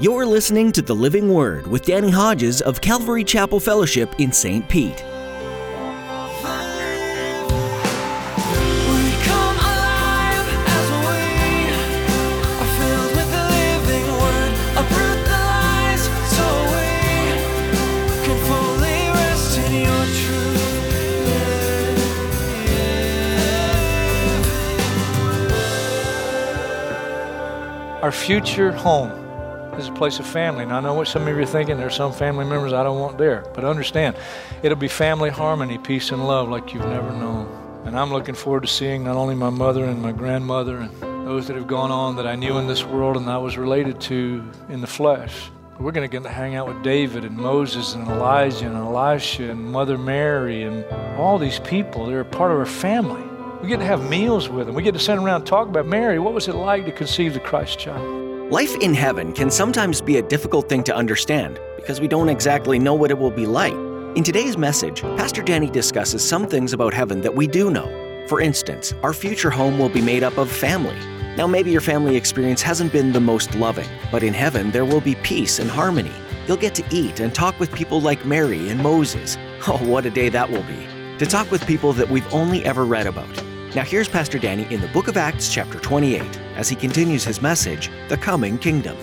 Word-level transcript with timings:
You're 0.00 0.26
listening 0.26 0.72
to 0.72 0.82
The 0.82 0.92
Living 0.92 1.32
Word 1.32 1.68
with 1.68 1.84
Danny 1.84 2.10
Hodges 2.10 2.60
of 2.60 2.80
Calvary 2.80 3.22
Chapel 3.22 3.60
Fellowship 3.60 4.12
in 4.18 4.32
St. 4.32 4.68
Pete. 4.68 4.90
We 4.90 5.00
come 9.22 9.56
alive 9.56 10.48
as 10.66 10.90
we 10.90 11.22
are 12.58 12.70
filled 12.74 13.12
with 13.14 13.30
the 13.30 13.44
living 13.54 14.08
word. 14.18 14.52
Uproot 14.82 15.20
the 15.26 15.38
lies 15.46 16.02
so 16.34 16.44
we 16.74 16.90
can 18.26 18.38
fully 18.48 19.00
rest 19.14 19.58
in 19.58 19.70
your 19.86 20.06
truth. 20.26 20.58
Our 28.02 28.10
future 28.10 28.72
home 28.72 29.12
is 29.12 29.20
a 29.20 29.23
place 29.94 30.18
of 30.18 30.26
family. 30.26 30.64
And 30.64 30.72
I 30.72 30.80
know 30.80 30.94
what 30.94 31.08
some 31.08 31.26
of 31.26 31.36
you 31.36 31.42
are 31.42 31.46
thinking. 31.46 31.76
There's 31.76 31.96
some 31.96 32.12
family 32.12 32.44
members 32.44 32.72
I 32.72 32.82
don't 32.82 33.00
want 33.00 33.18
there. 33.18 33.44
But 33.54 33.64
understand, 33.64 34.16
it'll 34.62 34.76
be 34.76 34.88
family 34.88 35.30
harmony, 35.30 35.78
peace, 35.78 36.10
and 36.10 36.26
love 36.26 36.48
like 36.48 36.74
you've 36.74 36.86
never 36.86 37.10
known. 37.12 37.46
And 37.84 37.98
I'm 37.98 38.10
looking 38.10 38.34
forward 38.34 38.62
to 38.62 38.68
seeing 38.68 39.04
not 39.04 39.16
only 39.16 39.34
my 39.34 39.50
mother 39.50 39.84
and 39.84 40.00
my 40.00 40.12
grandmother 40.12 40.78
and 40.78 41.26
those 41.26 41.46
that 41.48 41.56
have 41.56 41.66
gone 41.66 41.90
on 41.90 42.16
that 42.16 42.26
I 42.26 42.34
knew 42.34 42.58
in 42.58 42.66
this 42.66 42.84
world 42.84 43.16
and 43.16 43.28
I 43.28 43.38
was 43.38 43.56
related 43.56 44.00
to 44.02 44.44
in 44.68 44.80
the 44.80 44.86
flesh. 44.86 45.50
We're 45.78 45.92
going 45.92 46.08
to 46.08 46.12
get 46.12 46.22
to 46.22 46.30
hang 46.32 46.54
out 46.54 46.68
with 46.68 46.82
David 46.82 47.24
and 47.24 47.36
Moses 47.36 47.94
and 47.94 48.06
Elijah 48.06 48.66
and 48.66 48.76
Elisha 48.76 49.50
and 49.50 49.72
Mother 49.72 49.98
Mary 49.98 50.62
and 50.62 50.84
all 51.18 51.36
these 51.36 51.58
people. 51.60 52.06
They're 52.06 52.20
a 52.20 52.24
part 52.24 52.52
of 52.52 52.58
our 52.58 52.66
family. 52.66 53.22
We 53.60 53.68
get 53.68 53.78
to 53.78 53.84
have 53.84 54.08
meals 54.08 54.48
with 54.48 54.66
them. 54.66 54.74
We 54.74 54.82
get 54.82 54.92
to 54.92 55.00
sit 55.00 55.16
around 55.16 55.36
and 55.42 55.46
talk 55.46 55.68
about 55.68 55.86
Mary. 55.86 56.18
What 56.18 56.32
was 56.32 56.48
it 56.48 56.54
like 56.54 56.84
to 56.84 56.92
conceive 56.92 57.34
the 57.34 57.40
Christ 57.40 57.78
child? 57.78 58.23
Life 58.54 58.76
in 58.76 58.94
heaven 58.94 59.32
can 59.32 59.50
sometimes 59.50 60.00
be 60.00 60.18
a 60.18 60.22
difficult 60.22 60.68
thing 60.68 60.84
to 60.84 60.94
understand 60.94 61.58
because 61.74 62.00
we 62.00 62.06
don't 62.06 62.28
exactly 62.28 62.78
know 62.78 62.94
what 62.94 63.10
it 63.10 63.18
will 63.18 63.32
be 63.32 63.46
like. 63.46 63.72
In 64.16 64.22
today's 64.22 64.56
message, 64.56 65.02
Pastor 65.02 65.42
Danny 65.42 65.68
discusses 65.68 66.22
some 66.22 66.46
things 66.46 66.72
about 66.72 66.94
heaven 66.94 67.20
that 67.22 67.34
we 67.34 67.48
do 67.48 67.68
know. 67.68 67.88
For 68.28 68.40
instance, 68.40 68.94
our 69.02 69.12
future 69.12 69.50
home 69.50 69.76
will 69.76 69.88
be 69.88 70.00
made 70.00 70.22
up 70.22 70.38
of 70.38 70.48
family. 70.48 70.94
Now, 71.36 71.48
maybe 71.48 71.72
your 71.72 71.80
family 71.80 72.14
experience 72.14 72.62
hasn't 72.62 72.92
been 72.92 73.10
the 73.10 73.18
most 73.18 73.56
loving, 73.56 73.88
but 74.12 74.22
in 74.22 74.32
heaven 74.32 74.70
there 74.70 74.84
will 74.84 75.00
be 75.00 75.16
peace 75.16 75.58
and 75.58 75.68
harmony. 75.68 76.14
You'll 76.46 76.56
get 76.56 76.76
to 76.76 76.84
eat 76.92 77.18
and 77.18 77.34
talk 77.34 77.58
with 77.58 77.74
people 77.74 78.00
like 78.00 78.24
Mary 78.24 78.68
and 78.68 78.80
Moses. 78.80 79.36
Oh, 79.66 79.84
what 79.84 80.06
a 80.06 80.10
day 80.10 80.28
that 80.28 80.48
will 80.48 80.62
be! 80.62 80.86
To 81.18 81.26
talk 81.26 81.50
with 81.50 81.66
people 81.66 81.92
that 81.94 82.08
we've 82.08 82.32
only 82.32 82.64
ever 82.64 82.84
read 82.84 83.08
about. 83.08 83.34
Now, 83.74 83.82
here's 83.82 84.08
Pastor 84.08 84.38
Danny 84.38 84.72
in 84.72 84.80
the 84.80 84.88
book 84.88 85.08
of 85.08 85.16
Acts, 85.16 85.52
chapter 85.52 85.80
28, 85.80 86.22
as 86.56 86.68
he 86.68 86.76
continues 86.76 87.24
his 87.24 87.42
message 87.42 87.90
The 88.08 88.16
Coming 88.16 88.58
Kingdom. 88.58 88.96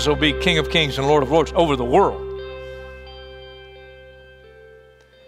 Jesus 0.00 0.08
will 0.08 0.16
be 0.16 0.32
King 0.32 0.56
of 0.56 0.70
Kings 0.70 0.96
and 0.96 1.06
Lord 1.06 1.22
of 1.22 1.30
Lords 1.30 1.52
over 1.54 1.76
the 1.76 1.84
world. 1.84 2.26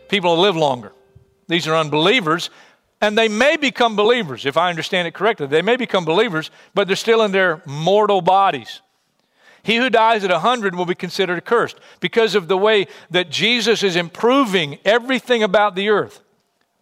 People 0.08 0.34
will 0.34 0.42
live 0.42 0.56
longer. 0.56 0.92
These 1.46 1.68
are 1.68 1.76
unbelievers, 1.76 2.48
and 2.98 3.18
they 3.18 3.28
may 3.28 3.58
become 3.58 3.96
believers, 3.96 4.46
if 4.46 4.56
I 4.56 4.70
understand 4.70 5.06
it 5.06 5.12
correctly. 5.12 5.46
They 5.46 5.60
may 5.60 5.76
become 5.76 6.06
believers, 6.06 6.50
but 6.72 6.86
they're 6.86 6.96
still 6.96 7.22
in 7.22 7.32
their 7.32 7.60
mortal 7.66 8.22
bodies. 8.22 8.80
He 9.62 9.76
who 9.76 9.90
dies 9.90 10.24
at 10.24 10.30
100 10.30 10.74
will 10.74 10.86
be 10.86 10.94
considered 10.94 11.36
accursed 11.36 11.78
because 12.00 12.34
of 12.34 12.48
the 12.48 12.56
way 12.56 12.86
that 13.10 13.28
Jesus 13.28 13.82
is 13.82 13.94
improving 13.94 14.78
everything 14.86 15.42
about 15.42 15.74
the 15.74 15.90
earth. 15.90 16.22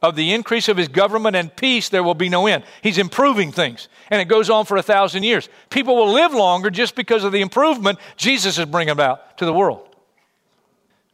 Of 0.03 0.17
the 0.17 0.33
increase 0.33 0.69
of 0.69 0.79
his 0.79 0.89
government 0.89 1.37
and 1.37 1.55
peace, 1.55 1.91
there 1.91 2.03
will 2.03 2.15
be 2.15 2.31
no 2.31 2.47
end. 2.47 2.65
He's 2.83 2.97
improving 2.97 3.53
things, 3.53 3.89
and 4.09 4.21
it 4.21 4.29
goes 4.29 4.49
on 4.49 4.65
for 4.65 4.79
a 4.79 4.83
thousand 4.83 5.25
years. 5.25 5.49
People 5.69 5.95
will 5.95 6.13
live 6.13 6.33
longer 6.33 6.71
just 6.71 6.95
because 6.95 7.23
of 7.23 7.33
the 7.33 7.43
improvement 7.43 7.99
Jesus 8.17 8.59
is 8.59 8.65
bringing 8.65 8.93
about 8.93 9.37
to 9.39 9.45
the 9.45 9.53
world. 9.53 9.87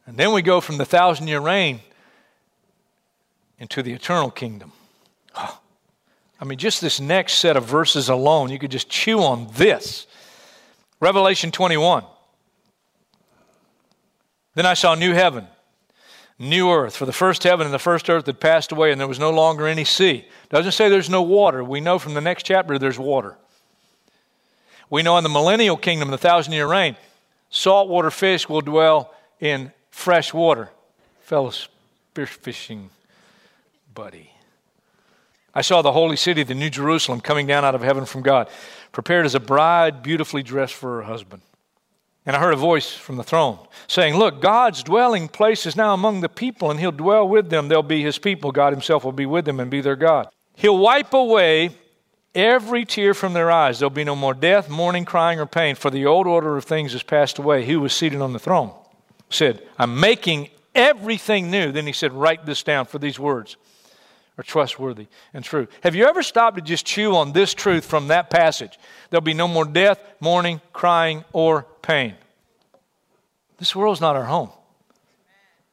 And 0.05 0.15
then 0.15 0.31
we 0.31 0.41
go 0.41 0.61
from 0.61 0.77
the 0.77 0.85
thousand 0.85 1.27
year 1.27 1.41
reign 1.41 1.81
into 3.59 3.83
the 3.83 3.91
eternal 3.91 4.31
kingdom. 4.31 4.71
Oh, 5.35 5.59
I 6.39 6.45
mean, 6.45 6.57
just 6.57 6.79
this 6.79 6.99
next 7.01 7.33
set 7.33 7.57
of 7.57 7.65
verses 7.65 8.07
alone, 8.07 8.51
you 8.51 8.59
could 8.59 8.71
just 8.71 8.89
chew 8.89 9.19
on 9.21 9.49
this. 9.55 10.07
Revelation 10.99 11.51
21. 11.51 12.03
Then 14.55 14.65
I 14.65 14.73
saw 14.73 14.95
new 14.95 15.13
heaven, 15.13 15.47
new 16.39 16.69
earth. 16.71 16.95
For 16.95 17.05
the 17.05 17.13
first 17.13 17.43
heaven 17.43 17.65
and 17.65 17.73
the 17.73 17.79
first 17.79 18.09
earth 18.09 18.25
had 18.25 18.39
passed 18.39 18.71
away, 18.71 18.91
and 18.91 18.99
there 18.99 19.07
was 19.07 19.19
no 19.19 19.31
longer 19.31 19.67
any 19.67 19.85
sea. 19.85 20.25
Doesn't 20.49 20.73
say 20.73 20.89
there's 20.89 21.09
no 21.09 21.21
water. 21.21 21.63
We 21.63 21.81
know 21.81 21.99
from 21.99 22.13
the 22.13 22.21
next 22.21 22.43
chapter 22.43 22.77
there's 22.77 22.99
water. 22.99 23.37
We 24.89 25.03
know 25.03 25.17
in 25.17 25.23
the 25.23 25.29
millennial 25.29 25.77
kingdom, 25.77 26.11
the 26.11 26.17
thousand 26.17 26.53
year 26.53 26.67
reign, 26.67 26.95
saltwater 27.49 28.11
fish 28.11 28.47
will 28.47 28.61
dwell 28.61 29.13
in 29.39 29.71
fresh 29.89 30.33
water. 30.33 30.69
Fellow 31.21 31.51
spearfishing 31.51 32.89
buddy. 33.93 34.31
I 35.53 35.61
saw 35.61 35.81
the 35.81 35.91
holy 35.91 36.17
city, 36.17 36.43
the 36.43 36.53
New 36.53 36.69
Jerusalem, 36.69 37.19
coming 37.19 37.47
down 37.47 37.65
out 37.65 37.73
of 37.73 37.81
heaven 37.81 38.05
from 38.05 38.21
God, 38.21 38.47
prepared 38.91 39.25
as 39.25 39.33
a 39.33 39.39
bride 39.39 40.03
beautifully 40.03 40.43
dressed 40.43 40.75
for 40.75 40.97
her 40.97 41.01
husband. 41.01 41.41
And 42.27 42.35
I 42.35 42.39
heard 42.39 42.53
a 42.53 42.57
voice 42.57 42.93
from 42.93 43.15
the 43.15 43.23
throne 43.23 43.57
saying, 43.87 44.15
Look, 44.15 44.41
God's 44.41 44.83
dwelling 44.83 45.27
place 45.29 45.65
is 45.65 45.75
now 45.75 45.95
among 45.95 46.21
the 46.21 46.29
people, 46.29 46.69
and 46.69 46.79
He'll 46.79 46.91
dwell 46.91 47.27
with 47.27 47.49
them. 47.49 47.67
They'll 47.67 47.81
be 47.81 48.03
His 48.03 48.19
people. 48.19 48.51
God 48.51 48.73
Himself 48.73 49.03
will 49.03 49.11
be 49.11 49.25
with 49.25 49.45
them 49.45 49.59
and 49.59 49.71
be 49.71 49.81
their 49.81 49.95
God. 49.95 50.27
He'll 50.53 50.77
wipe 50.77 51.13
away 51.13 51.71
every 52.35 52.85
tear 52.85 53.15
from 53.15 53.33
their 53.33 53.49
eyes. 53.49 53.79
There'll 53.79 53.89
be 53.89 54.03
no 54.03 54.15
more 54.15 54.35
death, 54.35 54.69
mourning, 54.69 55.05
crying, 55.05 55.39
or 55.39 55.47
pain, 55.47 55.73
for 55.73 55.89
the 55.89 56.05
old 56.05 56.27
order 56.27 56.57
of 56.57 56.65
things 56.65 56.91
has 56.91 57.01
passed 57.01 57.39
away. 57.39 57.65
He 57.65 57.75
was 57.75 57.93
seated 57.93 58.21
on 58.21 58.33
the 58.33 58.39
throne 58.39 58.71
said, 59.29 59.61
I'm 59.77 59.99
making 59.99 60.49
everything 60.73 61.51
new. 61.51 61.71
Then 61.71 61.87
He 61.87 61.93
said, 61.93 62.13
Write 62.13 62.45
this 62.45 62.63
down 62.63 62.85
for 62.85 62.99
these 62.99 63.19
words 63.19 63.57
are 64.37 64.43
trustworthy 64.43 65.07
and 65.33 65.43
true. 65.43 65.67
Have 65.81 65.95
you 65.95 66.05
ever 66.05 66.21
stopped 66.21 66.57
to 66.57 66.61
just 66.61 66.85
chew 66.85 67.15
on 67.15 67.31
this 67.31 67.53
truth 67.53 67.85
from 67.85 68.09
that 68.09 68.29
passage? 68.29 68.77
There'll 69.09 69.21
be 69.21 69.33
no 69.33 69.47
more 69.47 69.65
death, 69.65 69.99
mourning, 70.19 70.61
crying, 70.73 71.23
or 71.33 71.65
pain. 71.81 72.15
This 73.57 73.75
world's 73.75 74.01
not 74.01 74.15
our 74.15 74.25
home. 74.25 74.51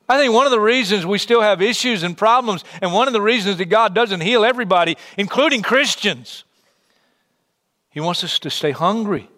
I 0.08 0.18
think 0.18 0.34
one 0.34 0.46
of 0.46 0.52
the 0.52 0.60
reasons 0.60 1.06
we 1.06 1.18
still 1.18 1.40
have 1.40 1.62
issues 1.62 2.02
and 2.02 2.16
problems, 2.16 2.64
and 2.82 2.92
one 2.92 3.06
of 3.06 3.14
the 3.14 3.22
reasons 3.22 3.56
that 3.58 3.66
God 3.66 3.94
doesn't 3.94 4.20
heal 4.20 4.44
everybody, 4.44 4.96
including 5.16 5.62
Christians, 5.62 6.44
He 7.90 8.00
wants 8.00 8.22
us 8.22 8.38
to 8.40 8.50
stay 8.50 8.72
hungry 8.72 9.28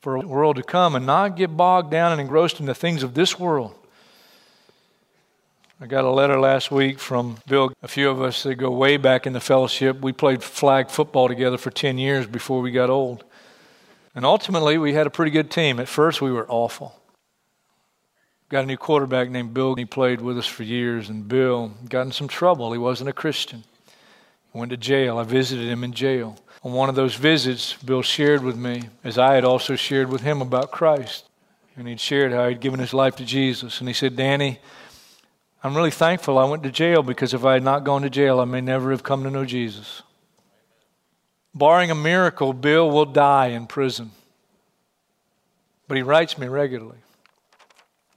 for 0.00 0.16
a 0.16 0.26
world 0.26 0.56
to 0.56 0.62
come 0.62 0.94
and 0.94 1.04
not 1.04 1.36
get 1.36 1.56
bogged 1.56 1.90
down 1.90 2.12
and 2.12 2.20
engrossed 2.20 2.60
in 2.60 2.66
the 2.66 2.74
things 2.74 3.02
of 3.02 3.14
this 3.14 3.38
world. 3.38 3.74
I 5.78 5.84
got 5.84 6.06
a 6.06 6.10
letter 6.10 6.40
last 6.40 6.70
week 6.70 6.98
from 6.98 7.36
Bill. 7.46 7.70
A 7.82 7.88
few 7.88 8.08
of 8.08 8.22
us 8.22 8.44
that 8.44 8.54
go 8.54 8.70
way 8.70 8.96
back 8.96 9.26
in 9.26 9.34
the 9.34 9.40
fellowship, 9.40 10.00
we 10.00 10.10
played 10.10 10.42
flag 10.42 10.88
football 10.88 11.28
together 11.28 11.58
for 11.58 11.70
10 11.70 11.98
years 11.98 12.26
before 12.26 12.62
we 12.62 12.70
got 12.70 12.88
old. 12.88 13.24
And 14.14 14.24
ultimately, 14.24 14.78
we 14.78 14.94
had 14.94 15.06
a 15.06 15.10
pretty 15.10 15.30
good 15.30 15.50
team. 15.50 15.78
At 15.78 15.86
first, 15.86 16.22
we 16.22 16.32
were 16.32 16.46
awful. 16.48 16.98
Got 18.48 18.64
a 18.64 18.66
new 18.66 18.78
quarterback 18.78 19.28
named 19.28 19.52
Bill. 19.52 19.74
He 19.74 19.84
played 19.84 20.22
with 20.22 20.38
us 20.38 20.46
for 20.46 20.62
years, 20.62 21.10
and 21.10 21.28
Bill 21.28 21.72
got 21.90 22.06
in 22.06 22.12
some 22.12 22.28
trouble. 22.28 22.72
He 22.72 22.78
wasn't 22.78 23.10
a 23.10 23.12
Christian. 23.12 23.62
He 24.54 24.58
went 24.58 24.70
to 24.70 24.78
jail. 24.78 25.18
I 25.18 25.24
visited 25.24 25.68
him 25.68 25.84
in 25.84 25.92
jail. 25.92 26.38
On 26.62 26.72
one 26.72 26.88
of 26.88 26.94
those 26.94 27.16
visits, 27.16 27.74
Bill 27.74 28.00
shared 28.00 28.42
with 28.42 28.56
me, 28.56 28.84
as 29.04 29.18
I 29.18 29.34
had 29.34 29.44
also 29.44 29.76
shared 29.76 30.08
with 30.08 30.22
him 30.22 30.40
about 30.40 30.70
Christ. 30.70 31.26
And 31.76 31.86
he'd 31.86 32.00
shared 32.00 32.32
how 32.32 32.48
he'd 32.48 32.60
given 32.60 32.80
his 32.80 32.94
life 32.94 33.16
to 33.16 33.26
Jesus. 33.26 33.80
And 33.80 33.88
he 33.88 33.92
said, 33.92 34.16
Danny, 34.16 34.58
I'm 35.66 35.76
really 35.76 35.90
thankful 35.90 36.38
I 36.38 36.44
went 36.44 36.62
to 36.62 36.70
jail 36.70 37.02
because 37.02 37.34
if 37.34 37.44
I 37.44 37.54
had 37.54 37.64
not 37.64 37.82
gone 37.82 38.02
to 38.02 38.10
jail, 38.10 38.38
I 38.38 38.44
may 38.44 38.60
never 38.60 38.92
have 38.92 39.02
come 39.02 39.24
to 39.24 39.30
know 39.30 39.44
Jesus. 39.44 40.04
Barring 41.56 41.90
a 41.90 41.94
miracle, 41.96 42.52
Bill 42.52 42.88
will 42.88 43.04
die 43.04 43.48
in 43.48 43.66
prison. 43.66 44.12
But 45.88 45.96
he 45.96 46.04
writes 46.04 46.38
me 46.38 46.46
regularly. 46.46 46.98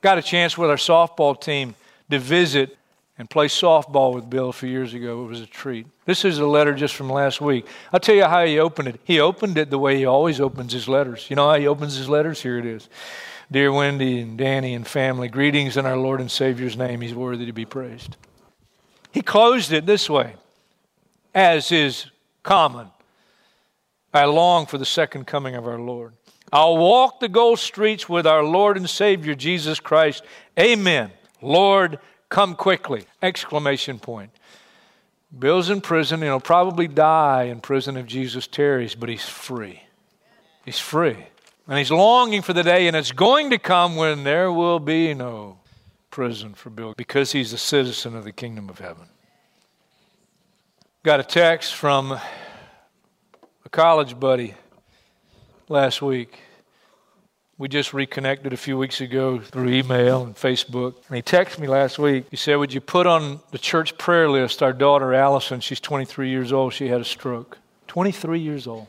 Got 0.01 0.19
a 0.19 0.21
chance 0.21 0.59
with 0.59 0.69
our 0.69 0.75
softball 0.75 1.41
team 1.41 1.73
to 2.11 2.19
visit 2.19 2.77
and 3.17 3.27
play 3.27 3.47
softball 3.47 4.13
with 4.13 4.29
Bill 4.29 4.49
a 4.49 4.53
few 4.53 4.69
years 4.69 4.93
ago. 4.93 5.23
It 5.23 5.29
was 5.29 5.41
a 5.41 5.47
treat. 5.47 5.87
This 6.05 6.25
is 6.25 6.37
a 6.37 6.45
letter 6.45 6.75
just 6.75 6.93
from 6.93 7.09
last 7.09 7.41
week. 7.41 7.65
I'll 7.91 7.99
tell 7.99 8.13
you 8.13 8.25
how 8.25 8.45
he 8.45 8.59
opened 8.59 8.89
it. 8.89 9.01
He 9.05 9.19
opened 9.19 9.57
it 9.57 9.71
the 9.71 9.79
way 9.79 9.97
he 9.97 10.05
always 10.05 10.39
opens 10.39 10.71
his 10.71 10.87
letters. 10.87 11.25
You 11.31 11.35
know 11.35 11.49
how 11.49 11.57
he 11.57 11.67
opens 11.67 11.95
his 11.95 12.09
letters? 12.09 12.43
Here 12.43 12.59
it 12.59 12.67
is. 12.67 12.87
Dear 13.51 13.71
Wendy 13.71 14.21
and 14.21 14.37
Danny 14.37 14.73
and 14.75 14.85
family, 14.85 15.27
greetings 15.27 15.75
in 15.75 15.85
our 15.85 15.97
Lord 15.97 16.21
and 16.21 16.29
Savior's 16.29 16.77
name. 16.77 17.01
He's 17.01 17.15
worthy 17.15 17.45
to 17.45 17.53
be 17.53 17.65
praised. 17.65 18.15
He 19.11 19.21
closed 19.21 19.71
it 19.71 19.85
this 19.85 20.09
way, 20.09 20.35
as 21.33 21.71
is 21.71 22.05
common. 22.43 22.87
I 24.13 24.25
long 24.25 24.65
for 24.65 24.77
the 24.77 24.85
second 24.85 25.25
coming 25.25 25.55
of 25.55 25.67
our 25.67 25.79
Lord. 25.79 26.13
I'll 26.51 26.77
walk 26.77 27.19
the 27.19 27.29
gold 27.29 27.59
streets 27.59 28.07
with 28.07 28.27
our 28.27 28.43
Lord 28.43 28.77
and 28.77 28.89
Savior 28.89 29.35
Jesus 29.35 29.79
Christ. 29.79 30.23
Amen. 30.57 31.11
Lord, 31.41 31.99
Come 32.29 32.55
quickly! 32.55 33.05
Exclamation 33.21 33.97
point. 33.97 34.29
Bill's 35.37 35.69
in 35.69 35.81
prison. 35.81 36.21
and 36.21 36.25
He'll 36.25 36.39
probably 36.39 36.87
die 36.87 37.43
in 37.43 37.59
prison 37.59 37.97
if 37.97 38.05
Jesus 38.05 38.47
tarries, 38.47 38.95
but 38.95 39.09
he's 39.09 39.27
free. 39.27 39.81
He's 40.63 40.79
free. 40.79 41.17
And 41.69 41.77
he's 41.77 41.91
longing 41.91 42.41
for 42.41 42.51
the 42.51 42.63
day, 42.63 42.87
and 42.87 42.97
it's 42.97 43.11
going 43.11 43.51
to 43.51 43.59
come 43.59 43.95
when 43.95 44.23
there 44.23 44.51
will 44.51 44.79
be 44.79 45.13
no 45.13 45.59
prison 46.09 46.55
for 46.55 46.71
Bill 46.71 46.95
because 46.97 47.31
he's 47.31 47.53
a 47.53 47.59
citizen 47.59 48.15
of 48.15 48.23
the 48.23 48.31
kingdom 48.31 48.69
of 48.69 48.79
heaven. 48.79 49.05
Got 51.03 51.19
a 51.19 51.23
text 51.23 51.75
from 51.75 52.13
a 52.13 53.69
college 53.69 54.19
buddy 54.19 54.55
last 55.67 56.01
week. 56.01 56.39
We 57.59 57.67
just 57.67 57.93
reconnected 57.93 58.51
a 58.51 58.57
few 58.57 58.75
weeks 58.75 58.99
ago 58.99 59.39
through 59.39 59.69
email 59.69 60.23
and 60.23 60.35
Facebook. 60.35 60.95
And 61.07 61.17
he 61.17 61.21
texted 61.21 61.59
me 61.59 61.67
last 61.67 61.99
week. 61.99 62.25
He 62.31 62.37
said, 62.37 62.55
Would 62.55 62.73
you 62.73 62.81
put 62.81 63.05
on 63.05 63.41
the 63.51 63.59
church 63.59 63.95
prayer 63.99 64.27
list 64.27 64.63
our 64.63 64.73
daughter 64.73 65.13
Allison? 65.13 65.59
She's 65.59 65.79
23 65.79 66.31
years 66.31 66.51
old. 66.51 66.73
She 66.73 66.87
had 66.87 66.99
a 66.99 67.05
stroke. 67.05 67.59
23 67.85 68.39
years 68.39 68.65
old. 68.65 68.87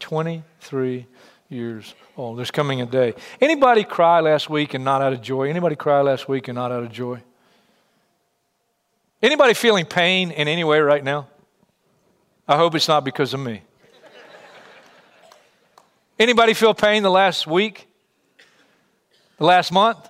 23 0.00 1.06
years 1.48 1.94
old. 2.16 2.38
There's 2.38 2.50
coming 2.50 2.80
a 2.80 2.86
day. 2.86 3.14
Anybody 3.40 3.84
cry 3.84 4.20
last 4.20 4.48
week 4.48 4.74
and 4.74 4.84
not 4.84 5.02
out 5.02 5.12
of 5.12 5.20
joy? 5.20 5.48
Anybody 5.48 5.76
cry 5.76 6.00
last 6.00 6.28
week 6.28 6.48
and 6.48 6.56
not 6.56 6.72
out 6.72 6.82
of 6.82 6.92
joy? 6.92 7.22
Anybody 9.22 9.54
feeling 9.54 9.86
pain 9.86 10.30
in 10.30 10.48
any 10.48 10.64
way 10.64 10.80
right 10.80 11.02
now? 11.02 11.28
I 12.46 12.56
hope 12.56 12.74
it's 12.74 12.88
not 12.88 13.04
because 13.04 13.32
of 13.32 13.40
me. 13.40 13.62
Anybody 16.18 16.54
feel 16.54 16.74
pain 16.74 17.02
the 17.02 17.10
last 17.10 17.46
week? 17.46 17.88
The 19.38 19.44
last 19.44 19.72
month? 19.72 20.08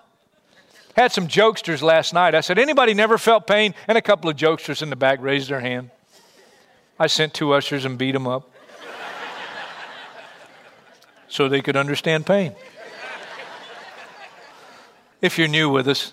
Had 0.97 1.13
some 1.13 1.27
jokesters 1.27 1.83
last 1.83 2.13
night. 2.13 2.35
I 2.35 2.41
said, 2.41 2.59
anybody 2.59 2.95
never 2.95 3.19
felt 3.19 3.47
pain? 3.47 3.75
And 3.89 3.97
a 3.97 4.03
couple 4.03 4.31
of 4.31 4.37
jokesters 4.37 4.83
in 4.83 4.91
the 4.91 4.97
back 4.97 5.21
raised 5.21 5.49
their 5.49 5.61
hand. 5.61 5.91
I 6.99 7.07
sent 7.07 7.35
two 7.35 7.53
ushers 7.53 7.85
and 7.85 7.99
beat 7.99 8.13
them 8.13 8.27
up 8.27 8.54
so 11.35 11.49
they 11.49 11.61
could 11.61 11.77
understand 11.77 12.25
pain. 12.25 12.55
If 15.21 15.37
you're 15.37 15.49
new 15.49 15.69
with 15.69 15.89
us, 15.89 16.13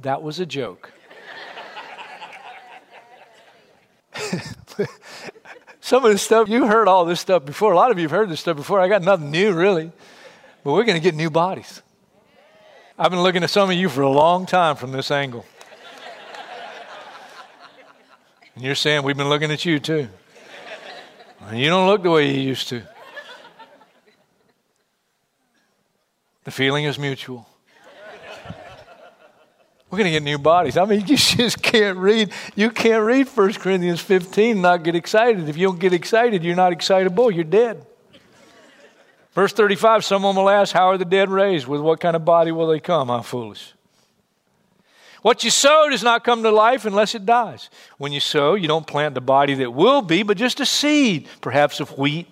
that 0.00 0.22
was 0.22 0.40
a 0.40 0.46
joke. 0.46 0.90
Some 5.82 6.06
of 6.06 6.12
the 6.12 6.16
stuff, 6.16 6.48
you 6.48 6.66
heard 6.66 6.88
all 6.88 7.04
this 7.04 7.20
stuff 7.20 7.44
before. 7.44 7.72
A 7.72 7.76
lot 7.76 7.90
of 7.90 7.98
you 7.98 8.04
have 8.04 8.12
heard 8.12 8.30
this 8.30 8.40
stuff 8.40 8.56
before. 8.56 8.80
I 8.80 8.88
got 8.88 9.02
nothing 9.02 9.30
new, 9.30 9.52
really. 9.52 9.92
But 10.64 10.72
we're 10.72 10.84
going 10.84 10.96
to 10.96 11.02
get 11.02 11.14
new 11.14 11.28
bodies. 11.28 11.82
I've 12.98 13.10
been 13.10 13.22
looking 13.22 13.44
at 13.44 13.50
some 13.50 13.68
of 13.68 13.76
you 13.76 13.90
for 13.90 14.00
a 14.00 14.08
long 14.08 14.46
time 14.46 14.76
from 14.76 14.90
this 14.92 15.10
angle. 15.10 15.44
And 18.54 18.64
you're 18.64 18.74
saying, 18.74 19.02
we've 19.02 19.18
been 19.18 19.28
looking 19.28 19.50
at 19.50 19.66
you 19.66 19.78
too. 19.78 20.08
And 21.42 21.60
you 21.60 21.68
don't 21.68 21.86
look 21.86 22.02
the 22.02 22.10
way 22.10 22.34
you 22.34 22.40
used 22.40 22.68
to. 22.68 22.84
The 26.50 26.54
feeling 26.54 26.84
is 26.84 26.98
mutual. 26.98 27.48
We're 29.88 29.98
going 29.98 30.06
to 30.06 30.10
get 30.10 30.24
new 30.24 30.36
bodies. 30.36 30.76
I 30.76 30.84
mean, 30.84 30.98
you 31.06 31.16
just 31.16 31.62
can't 31.62 31.96
read. 31.96 32.32
You 32.56 32.72
can't 32.72 33.04
read 33.04 33.28
1 33.28 33.52
Corinthians 33.52 34.00
15 34.00 34.50
and 34.50 34.62
not 34.62 34.82
get 34.82 34.96
excited. 34.96 35.48
If 35.48 35.56
you 35.56 35.68
don't 35.68 35.78
get 35.78 35.92
excited, 35.92 36.42
you're 36.42 36.56
not 36.56 36.72
excitable. 36.72 37.30
You're 37.30 37.44
dead. 37.44 37.86
Verse 39.32 39.52
35 39.52 40.04
Someone 40.04 40.34
will 40.34 40.50
ask, 40.50 40.74
How 40.74 40.88
are 40.88 40.98
the 40.98 41.04
dead 41.04 41.28
raised? 41.28 41.68
With 41.68 41.82
what 41.82 42.00
kind 42.00 42.16
of 42.16 42.24
body 42.24 42.50
will 42.50 42.66
they 42.66 42.80
come? 42.80 43.06
How 43.06 43.22
foolish. 43.22 43.72
What 45.22 45.44
you 45.44 45.50
sow 45.50 45.88
does 45.88 46.02
not 46.02 46.24
come 46.24 46.42
to 46.42 46.50
life 46.50 46.84
unless 46.84 47.14
it 47.14 47.24
dies. 47.24 47.70
When 47.96 48.10
you 48.10 48.18
sow, 48.18 48.54
you 48.54 48.66
don't 48.66 48.88
plant 48.88 49.14
the 49.14 49.20
body 49.20 49.54
that 49.54 49.72
will 49.72 50.02
be, 50.02 50.24
but 50.24 50.36
just 50.36 50.58
a 50.58 50.66
seed, 50.66 51.28
perhaps 51.42 51.78
of 51.78 51.96
wheat 51.96 52.26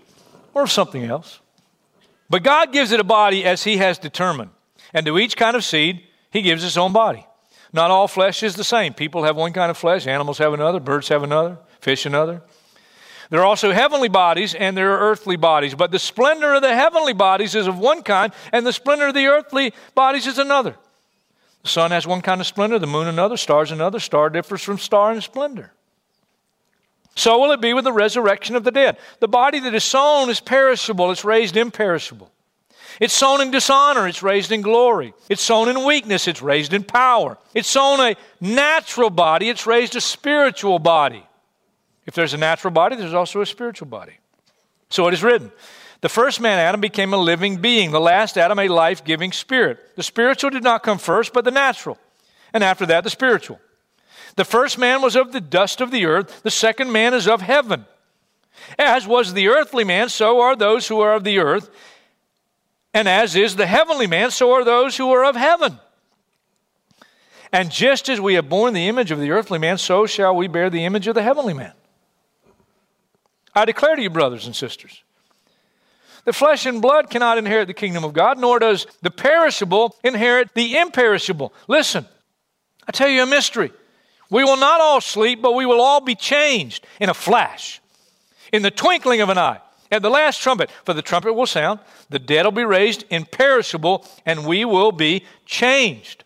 or 0.55 0.65
of 0.65 0.73
something 0.73 1.05
else. 1.05 1.38
But 2.30 2.42
God 2.42 2.72
gives 2.72 2.92
it 2.92 3.00
a 3.00 3.04
body 3.04 3.44
as 3.44 3.64
He 3.64 3.78
has 3.78 3.98
determined. 3.98 4.50
And 4.92 5.06
to 5.06 5.19
each 5.19 5.36
kind 5.36 5.56
of 5.56 5.64
seed, 5.64 6.02
He 6.30 6.42
gives 6.42 6.62
His 6.62 6.76
own 6.76 6.92
body. 6.92 7.26
Not 7.72 7.90
all 7.90 8.08
flesh 8.08 8.42
is 8.42 8.54
the 8.54 8.64
same. 8.64 8.94
People 8.94 9.25
have 9.25 9.36
one 9.36 9.52
kind 9.52 9.70
of 9.70 9.76
flesh, 9.76 10.06
animals 10.06 10.38
have 10.38 10.52
another, 10.52 10.80
birds 10.80 11.08
have 11.08 11.22
another, 11.22 11.58
fish 11.80 12.06
another. 12.06 12.42
There 13.30 13.40
are 13.40 13.46
also 13.46 13.72
heavenly 13.72 14.08
bodies 14.08 14.54
and 14.54 14.76
there 14.76 14.92
are 14.94 15.10
earthly 15.10 15.36
bodies, 15.36 15.75
but 15.75 15.90
the 15.90 15.98
splendor 15.98 16.54
of 16.54 16.62
the 16.62 16.75
heavenly 16.75 17.12
bodies 17.12 17.54
is 17.54 17.66
of 17.66 17.78
one 17.78 18.02
kind, 18.02 18.32
and 18.52 18.66
the 18.66 18.72
splendor 18.72 19.08
of 19.08 19.14
the 19.14 19.26
earthly 19.26 19.74
bodies 19.94 20.26
is 20.26 20.38
another. 20.38 20.76
The 21.62 21.69
sun 21.69 21.90
has 21.90 22.06
one 22.06 22.22
kind 22.22 22.40
of 22.40 22.46
splendor, 22.46 22.78
the 22.78 22.86
moon 22.86 23.06
another, 23.06 23.36
stars 23.36 23.70
another. 23.70 24.00
Star 24.00 24.31
differs 24.31 24.62
from 24.62 24.78
star 24.78 25.12
in 25.12 25.20
splendor. 25.20 25.72
So 27.19 27.41
will 27.41 27.50
it 27.50 27.61
be 27.61 27.75
with 27.75 27.82
the 27.82 27.93
resurrection 27.93 28.55
of 28.55 28.62
the 28.62 28.70
dead. 28.70 28.97
The 29.19 29.26
body 29.26 29.59
that 29.61 29.75
is 29.75 29.82
sown 29.82 30.31
is 30.31 30.38
perishable, 30.38 31.11
it's 31.11 31.25
raised 31.25 31.56
imperishable. 31.56 32.31
It's 33.00 33.12
sown 33.12 33.41
in 33.41 33.50
dishonor, 33.50 34.06
it's 34.06 34.23
raised 34.23 34.53
in 34.53 34.62
glory. 34.62 35.15
It's 35.29 35.43
sown 35.43 35.69
in 35.69 35.85
weakness, 35.85 36.29
it's 36.29 36.41
raised 36.41 36.73
in 36.73 36.85
power. 36.85 37.37
It's 37.55 37.69
sown 37.69 37.99
a 37.99 38.17
natural 38.41 39.11
body, 39.11 39.49
it's 39.49 39.67
raised 39.67 39.97
a 39.97 40.00
spiritual 40.00 40.79
body. 40.79 41.26
If 42.06 42.15
there's 42.15 42.35
a 42.35 42.38
natural 42.38 42.70
body, 42.70 42.94
there's 42.94 43.15
also 43.15 43.41
a 43.41 43.47
spiritual 43.47 43.88
body. 43.88 44.19
So 44.88 45.09
it 45.09 45.15
is 45.15 45.23
written 45.25 45.50
The 46.00 46.09
first 46.09 46.41
man, 46.41 46.61
Adam, 46.61 46.81
became 46.81 47.12
a 47.12 47.19
living 47.19 47.56
being, 47.56 47.91
the 47.91 48.00
last 48.00 48.38
Adam, 48.38 48.61
a 48.61 48.69
life 48.69 49.05
giving 49.05 49.32
spirit. 49.32 49.97
The 49.97 50.05
spiritual 50.05 50.50
did 50.50 50.62
not 50.62 50.85
come 50.85 50.99
first, 50.99 51.32
but 51.32 51.44
the 51.44 51.50
natural. 51.50 51.99
And 52.53 52.62
after 52.62 52.87
that, 52.87 53.03
the 53.03 53.11
spiritual. 53.11 53.59
The 54.38 54.44
first 54.44 54.79
man 54.79 55.03
was 55.03 55.17
of 55.17 55.32
the 55.32 55.41
dust 55.41 55.81
of 55.81 55.91
the 55.91 56.06
earth, 56.06 56.44
the 56.44 56.51
second 56.53 56.93
man 56.93 57.12
is 57.12 57.27
of 57.27 57.41
heaven. 57.41 57.86
As 58.79 59.05
was 59.05 59.34
the 59.34 59.48
earthly 59.48 59.82
man, 59.82 60.10
so 60.10 60.41
are 60.41 60.55
those 60.55 60.86
who 60.86 61.01
are 61.01 61.15
of 61.15 61.24
the 61.24 61.41
earth. 61.41 61.69
And 62.94 63.08
as 63.08 63.34
is 63.34 63.56
the 63.56 63.67
heavenly 63.67 64.06
man, 64.06 64.31
so 64.31 64.53
are 64.53 64.65
those 64.65 64.96
who 64.96 65.10
are 65.10 65.24
of 65.24 65.34
heaven. 65.34 65.81
And 67.51 67.72
just 67.72 68.08
as 68.08 68.20
we 68.20 68.34
have 68.34 68.48
borne 68.48 68.74
the 68.74 68.86
image 68.86 69.10
of 69.10 69.19
the 69.19 69.32
earthly 69.32 69.58
man, 69.58 69.77
so 69.77 70.06
shall 70.06 70.36
we 70.36 70.46
bear 70.46 70.70
the 70.70 70.84
image 70.84 71.08
of 71.08 71.17
the 71.17 71.22
heavenly 71.24 71.53
man. 71.53 71.72
I 73.56 73.65
declare 73.65 73.96
to 73.96 74.03
you, 74.03 74.08
brothers 74.08 74.46
and 74.46 74.55
sisters, 74.55 75.03
the 76.24 76.32
flesh 76.32 76.65
and 76.65 76.81
blood 76.81 77.10
cannot 77.10 77.39
inherit 77.39 77.67
the 77.67 77.74
kingdom 77.74 78.05
of 78.05 78.12
God, 78.12 78.39
nor 78.39 78.60
does 78.60 78.86
the 79.03 79.10
perishable 79.10 79.96
inherit 80.05 80.55
the 80.55 80.77
imperishable. 80.77 81.53
Listen, 81.67 82.06
I 82.86 82.93
tell 82.93 83.08
you 83.08 83.24
a 83.24 83.27
mystery. 83.27 83.72
We 84.31 84.44
will 84.44 84.56
not 84.56 84.81
all 84.81 85.01
sleep, 85.01 85.41
but 85.41 85.55
we 85.55 85.67
will 85.67 85.81
all 85.81 86.01
be 86.01 86.15
changed 86.15 86.87
in 87.01 87.08
a 87.08 87.15
flash, 87.15 87.81
in 88.53 88.63
the 88.63 88.70
twinkling 88.70 89.20
of 89.20 89.29
an 89.29 89.39
eye 89.39 89.61
at 89.91 90.03
the 90.03 90.11
last 90.11 90.41
trumpet, 90.41 90.70
for 90.85 90.94
the 90.94 91.03
trumpet 91.03 91.32
will 91.32 91.47
sound, 91.47 91.81
the 92.11 92.19
dead 92.19 92.44
will 92.44 92.53
be 92.53 92.65
raised 92.65 93.05
imperishable, 93.11 94.06
and 94.27 94.47
we 94.47 94.65
will 94.65 94.93
be 94.93 95.25
changed. 95.47 96.25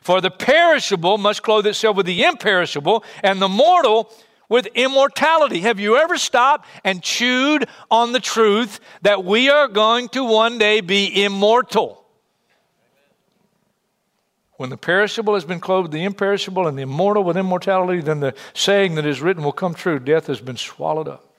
For 0.00 0.20
the 0.20 0.30
perishable 0.30 1.16
must 1.16 1.42
clothe 1.42 1.66
itself 1.66 1.96
with 1.96 2.06
the 2.06 2.24
imperishable, 2.24 3.04
and 3.22 3.40
the 3.40 3.48
mortal 3.48 4.12
with 4.48 4.66
immortality. 4.74 5.60
Have 5.60 5.80
you 5.80 5.96
ever 5.96 6.18
stopped 6.18 6.68
and 6.84 7.02
chewed 7.02 7.66
on 7.90 8.12
the 8.12 8.20
truth 8.20 8.80
that 9.00 9.24
we 9.24 9.48
are 9.48 9.68
going 9.68 10.08
to 10.10 10.24
one 10.24 10.58
day 10.58 10.82
be 10.82 11.24
immortal? 11.24 12.03
When 14.56 14.70
the 14.70 14.76
perishable 14.76 15.34
has 15.34 15.44
been 15.44 15.60
clothed 15.60 15.90
the 15.90 16.04
imperishable 16.04 16.68
and 16.68 16.78
the 16.78 16.82
immortal 16.82 17.24
with 17.24 17.36
immortality, 17.36 18.00
then 18.00 18.20
the 18.20 18.34
saying 18.54 18.94
that 18.94 19.06
is 19.06 19.20
written 19.20 19.42
will 19.42 19.52
come 19.52 19.74
true 19.74 19.98
death 19.98 20.28
has 20.28 20.40
been 20.40 20.56
swallowed 20.56 21.08
up 21.08 21.34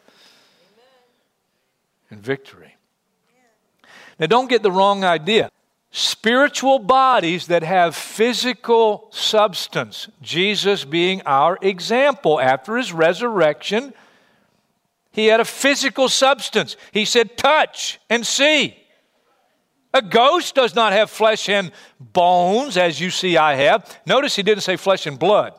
and 2.10 2.22
victory. 2.22 2.76
Now, 4.20 4.28
don't 4.28 4.50
get 4.50 4.64
the 4.64 4.72
wrong 4.72 5.04
idea. 5.04 5.50
Spiritual 5.92 6.80
bodies 6.80 7.48
that 7.48 7.64
have 7.64 7.96
physical 7.96 9.08
substance, 9.12 10.10
Jesus 10.22 10.84
being 10.84 11.22
our 11.26 11.58
example 11.62 12.40
after 12.40 12.78
his 12.78 12.92
resurrection, 12.92 13.94
he 15.12 15.28
had 15.28 15.40
a 15.40 15.46
physical 15.46 16.10
substance. 16.10 16.76
He 16.92 17.06
said, 17.06 17.38
Touch 17.38 18.00
and 18.10 18.26
see. 18.26 18.78
A 19.96 20.02
ghost 20.02 20.56
does 20.56 20.76
not 20.76 20.92
have 20.92 21.10
flesh 21.10 21.48
and 21.48 21.72
bones, 22.00 22.76
as 22.76 23.00
you 23.00 23.10
see 23.10 23.38
I 23.38 23.56
have. 23.56 23.98
Notice 24.06 24.36
he 24.36 24.44
didn't 24.44 24.64
say 24.64 24.76
flesh 24.76 25.08
and 25.08 25.18
blood. 25.18 25.58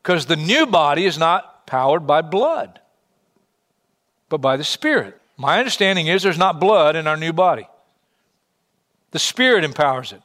Because 0.00 0.26
the 0.26 0.36
new 0.36 0.66
body 0.66 1.04
is 1.04 1.18
not 1.18 1.66
powered 1.66 2.06
by 2.06 2.22
blood, 2.22 2.78
but 4.28 4.38
by 4.38 4.56
the 4.56 4.62
Spirit. 4.62 5.20
My 5.36 5.58
understanding 5.58 6.06
is 6.06 6.22
there's 6.22 6.38
not 6.38 6.60
blood 6.60 6.94
in 6.94 7.08
our 7.08 7.16
new 7.16 7.32
body. 7.32 7.66
The 9.10 9.18
Spirit 9.18 9.64
empowers 9.64 10.12
it. 10.12 10.22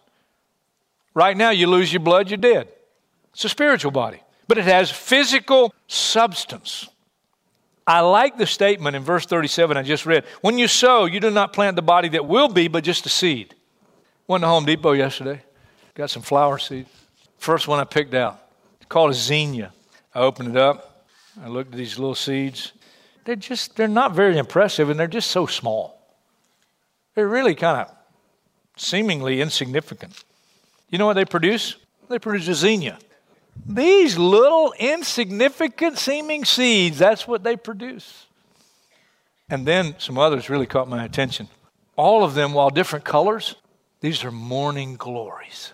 Right 1.16 1.36
now, 1.36 1.50
you 1.50 1.66
lose 1.66 1.92
your 1.92 2.02
blood, 2.02 2.30
you're 2.30 2.38
dead. 2.38 2.68
It's 3.34 3.44
a 3.44 3.50
spiritual 3.50 3.90
body, 3.90 4.22
but 4.48 4.60
it 4.60 4.66
has 4.66 4.92
physical 4.92 5.74
substance. 5.88 6.88
I 7.90 8.02
like 8.02 8.38
the 8.38 8.46
statement 8.46 8.96
in 8.96 9.02
verse 9.02 9.26
37 9.26 9.76
I 9.76 9.82
just 9.82 10.06
read. 10.06 10.24
When 10.42 10.60
you 10.60 10.68
sow, 10.68 11.06
you 11.06 11.20
do 11.20 11.32
not 11.32 11.54
plant 11.54 11.76
the 11.76 11.82
body 11.82 12.08
that 12.10 12.28
will 12.28 12.48
be, 12.48 12.68
but 12.68 12.84
just 12.84 13.08
a 13.08 13.10
seed. 13.10 13.56
Went 14.28 14.44
to 14.44 14.48
Home 14.48 14.64
Depot 14.64 14.92
yesterday, 14.92 15.42
got 15.96 16.12
some 16.12 16.22
flower 16.22 16.60
seeds. 16.60 16.88
First 17.40 17.68
one 17.68 17.80
I 17.80 17.86
picked 17.86 18.14
out, 18.14 18.40
it's 18.78 18.86
called 18.86 19.10
a 19.10 19.16
zinnia. 19.16 19.74
I 20.14 20.20
opened 20.20 20.50
it 20.50 20.58
up, 20.58 21.08
I 21.44 21.48
looked 21.48 21.72
at 21.72 21.78
these 21.78 21.98
little 21.98 22.14
seeds. 22.14 22.74
They're 23.26 23.36
just, 23.36 23.76
they're 23.76 23.88
not 23.88 24.14
very 24.14 24.38
impressive, 24.38 24.92
and 24.92 25.00
they're 25.00 25.08
just 25.08 25.32
so 25.32 25.48
small. 25.48 26.00
They're 27.16 27.28
really 27.28 27.56
kind 27.56 27.82
of 27.82 27.96
seemingly 28.78 29.42
insignificant. 29.42 30.14
You 30.90 31.00
know 31.00 31.08
what 31.08 31.16
they 31.16 31.26
produce? 31.26 31.76
They 32.08 32.20
produce 32.20 32.48
a 32.50 32.54
zinnia. 32.54 33.00
These 33.66 34.18
little 34.18 34.74
insignificant 34.80 35.98
seeming 35.98 36.46
seeds, 36.46 36.98
that's 36.98 37.28
what 37.28 37.44
they 37.44 37.56
produce. 37.56 38.26
And 39.50 39.66
then 39.66 39.96
some 40.00 40.18
others 40.18 40.50
really 40.50 40.66
caught 40.66 40.88
my 40.88 41.04
attention. 41.04 41.48
All 41.96 42.24
of 42.24 42.34
them, 42.34 42.54
while 42.54 42.70
different 42.70 43.06
colors, 43.06 43.56
these 44.02 44.24
are 44.24 44.32
morning 44.32 44.96
glories. 44.96 45.74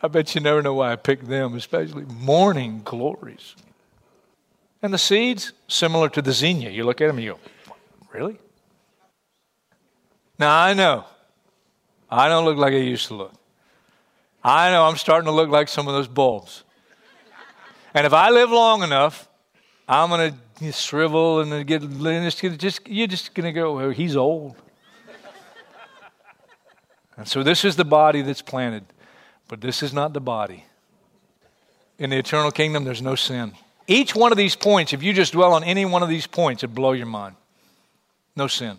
I 0.00 0.08
bet 0.08 0.34
you 0.34 0.40
never 0.40 0.62
know 0.62 0.74
why 0.74 0.92
I 0.92 0.96
picked 0.96 1.26
them, 1.26 1.54
especially 1.54 2.04
morning 2.04 2.82
glories. 2.84 3.56
And 4.82 4.94
the 4.94 4.98
seeds, 4.98 5.52
similar 5.66 6.08
to 6.10 6.22
the 6.22 6.32
zinnia. 6.32 6.70
You 6.70 6.84
look 6.84 7.00
at 7.00 7.08
them 7.08 7.16
and 7.16 7.24
you 7.24 7.32
go, 7.32 7.74
really? 8.12 8.38
Now 10.38 10.56
I 10.56 10.72
know, 10.74 11.04
I 12.08 12.28
don't 12.28 12.44
look 12.44 12.58
like 12.58 12.72
I 12.72 12.76
used 12.76 13.08
to 13.08 13.14
look. 13.14 13.32
I 14.42 14.70
know 14.70 14.84
I'm 14.84 14.96
starting 14.96 15.26
to 15.26 15.32
look 15.32 15.50
like 15.50 15.68
some 15.68 15.88
of 15.88 15.94
those 15.94 16.08
bulbs. 16.08 16.64
And 17.94 18.06
if 18.06 18.12
I 18.12 18.30
live 18.30 18.50
long 18.50 18.82
enough, 18.82 19.28
I'm 19.88 20.10
going 20.10 20.38
to 20.60 20.72
shrivel 20.72 21.40
and 21.40 21.66
get 21.66 21.82
just, 22.58 22.86
you're 22.86 23.06
just 23.06 23.34
going 23.34 23.46
to 23.46 23.52
go, 23.52 23.90
he's 23.90 24.16
old. 24.16 24.54
and 27.16 27.26
so 27.26 27.42
this 27.42 27.64
is 27.64 27.76
the 27.76 27.84
body 27.84 28.22
that's 28.22 28.42
planted, 28.42 28.84
but 29.48 29.60
this 29.60 29.82
is 29.82 29.92
not 29.92 30.12
the 30.12 30.20
body. 30.20 30.64
In 31.98 32.10
the 32.10 32.18
eternal 32.18 32.52
kingdom, 32.52 32.84
there's 32.84 33.02
no 33.02 33.16
sin. 33.16 33.54
Each 33.88 34.14
one 34.14 34.30
of 34.30 34.38
these 34.38 34.54
points, 34.54 34.92
if 34.92 35.02
you 35.02 35.12
just 35.12 35.32
dwell 35.32 35.54
on 35.54 35.64
any 35.64 35.84
one 35.84 36.02
of 36.02 36.08
these 36.08 36.26
points, 36.26 36.62
it'd 36.62 36.74
blow 36.74 36.92
your 36.92 37.06
mind. 37.06 37.34
No 38.36 38.46
sin. 38.46 38.78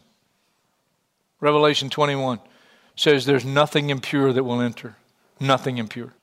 Revelation 1.42 1.90
21 1.90 2.40
says 2.96 3.26
there's 3.26 3.44
nothing 3.44 3.90
impure 3.90 4.32
that 4.32 4.44
will 4.44 4.62
enter 4.62 4.96
nothing 5.40 5.78
impure. 5.78 6.14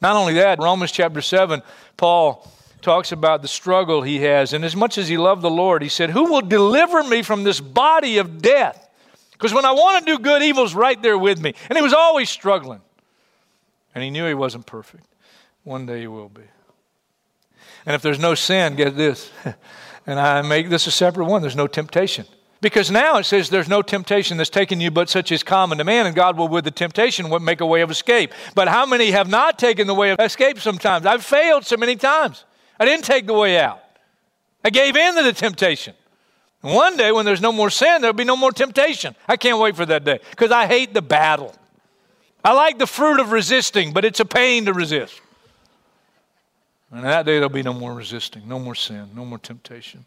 Not 0.00 0.16
only 0.16 0.34
that, 0.34 0.60
Romans 0.60 0.92
chapter 0.92 1.20
7, 1.20 1.62
Paul 1.96 2.48
talks 2.82 3.12
about 3.12 3.42
the 3.42 3.48
struggle 3.48 4.02
he 4.02 4.20
has. 4.20 4.52
And 4.52 4.64
as 4.64 4.76
much 4.76 4.98
as 4.98 5.08
he 5.08 5.16
loved 5.16 5.42
the 5.42 5.50
Lord, 5.50 5.82
he 5.82 5.88
said, 5.88 6.10
Who 6.10 6.24
will 6.32 6.42
deliver 6.42 7.02
me 7.02 7.22
from 7.22 7.44
this 7.44 7.60
body 7.60 8.18
of 8.18 8.40
death? 8.40 8.88
Because 9.32 9.52
when 9.52 9.64
I 9.64 9.72
want 9.72 10.04
to 10.04 10.16
do 10.16 10.22
good, 10.22 10.42
evil's 10.42 10.74
right 10.74 11.00
there 11.00 11.18
with 11.18 11.40
me. 11.40 11.54
And 11.68 11.76
he 11.76 11.82
was 11.82 11.92
always 11.92 12.28
struggling. 12.28 12.80
And 13.94 14.02
he 14.04 14.10
knew 14.10 14.26
he 14.26 14.34
wasn't 14.34 14.66
perfect. 14.66 15.04
One 15.64 15.86
day 15.86 16.00
he 16.00 16.06
will 16.06 16.28
be. 16.28 16.42
And 17.86 17.94
if 17.94 18.02
there's 18.02 18.18
no 18.18 18.34
sin, 18.34 18.76
get 18.76 18.96
this. 18.96 19.30
and 20.06 20.20
I 20.20 20.42
make 20.42 20.68
this 20.68 20.86
a 20.86 20.90
separate 20.90 21.26
one 21.26 21.42
there's 21.42 21.56
no 21.56 21.66
temptation. 21.66 22.26
Because 22.60 22.90
now 22.90 23.18
it 23.18 23.24
says 23.24 23.50
there's 23.50 23.68
no 23.68 23.82
temptation 23.82 24.36
that's 24.36 24.50
taken 24.50 24.80
you 24.80 24.90
but 24.90 25.08
such 25.08 25.30
as 25.30 25.44
common 25.44 25.78
to 25.78 25.84
man, 25.84 26.06
and 26.06 26.16
God 26.16 26.36
will 26.36 26.48
with 26.48 26.64
the 26.64 26.72
temptation 26.72 27.30
make 27.44 27.60
a 27.60 27.66
way 27.66 27.82
of 27.82 27.90
escape. 27.90 28.32
But 28.54 28.66
how 28.66 28.84
many 28.84 29.12
have 29.12 29.28
not 29.28 29.58
taken 29.58 29.86
the 29.86 29.94
way 29.94 30.10
of 30.10 30.18
escape 30.18 30.58
sometimes? 30.58 31.06
I've 31.06 31.24
failed 31.24 31.64
so 31.64 31.76
many 31.76 31.94
times. 31.94 32.44
I 32.80 32.84
didn't 32.84 33.04
take 33.04 33.26
the 33.26 33.34
way 33.34 33.58
out. 33.58 33.80
I 34.64 34.70
gave 34.70 34.96
in 34.96 35.14
to 35.14 35.22
the 35.22 35.32
temptation. 35.32 35.94
One 36.60 36.96
day 36.96 37.12
when 37.12 37.24
there's 37.24 37.40
no 37.40 37.52
more 37.52 37.70
sin, 37.70 38.00
there'll 38.00 38.12
be 38.12 38.24
no 38.24 38.36
more 38.36 38.50
temptation. 38.50 39.14
I 39.28 39.36
can't 39.36 39.60
wait 39.60 39.76
for 39.76 39.86
that 39.86 40.04
day 40.04 40.18
because 40.30 40.50
I 40.50 40.66
hate 40.66 40.92
the 40.92 41.02
battle. 41.02 41.54
I 42.44 42.52
like 42.52 42.78
the 42.78 42.86
fruit 42.86 43.20
of 43.20 43.30
resisting, 43.30 43.92
but 43.92 44.04
it's 44.04 44.18
a 44.18 44.24
pain 44.24 44.64
to 44.64 44.72
resist. 44.72 45.20
And 46.90 47.04
that 47.04 47.26
day 47.26 47.34
there'll 47.34 47.48
be 47.48 47.62
no 47.62 47.74
more 47.74 47.94
resisting, 47.94 48.48
no 48.48 48.58
more 48.58 48.74
sin, 48.74 49.10
no 49.14 49.24
more 49.24 49.38
temptation. 49.38 50.04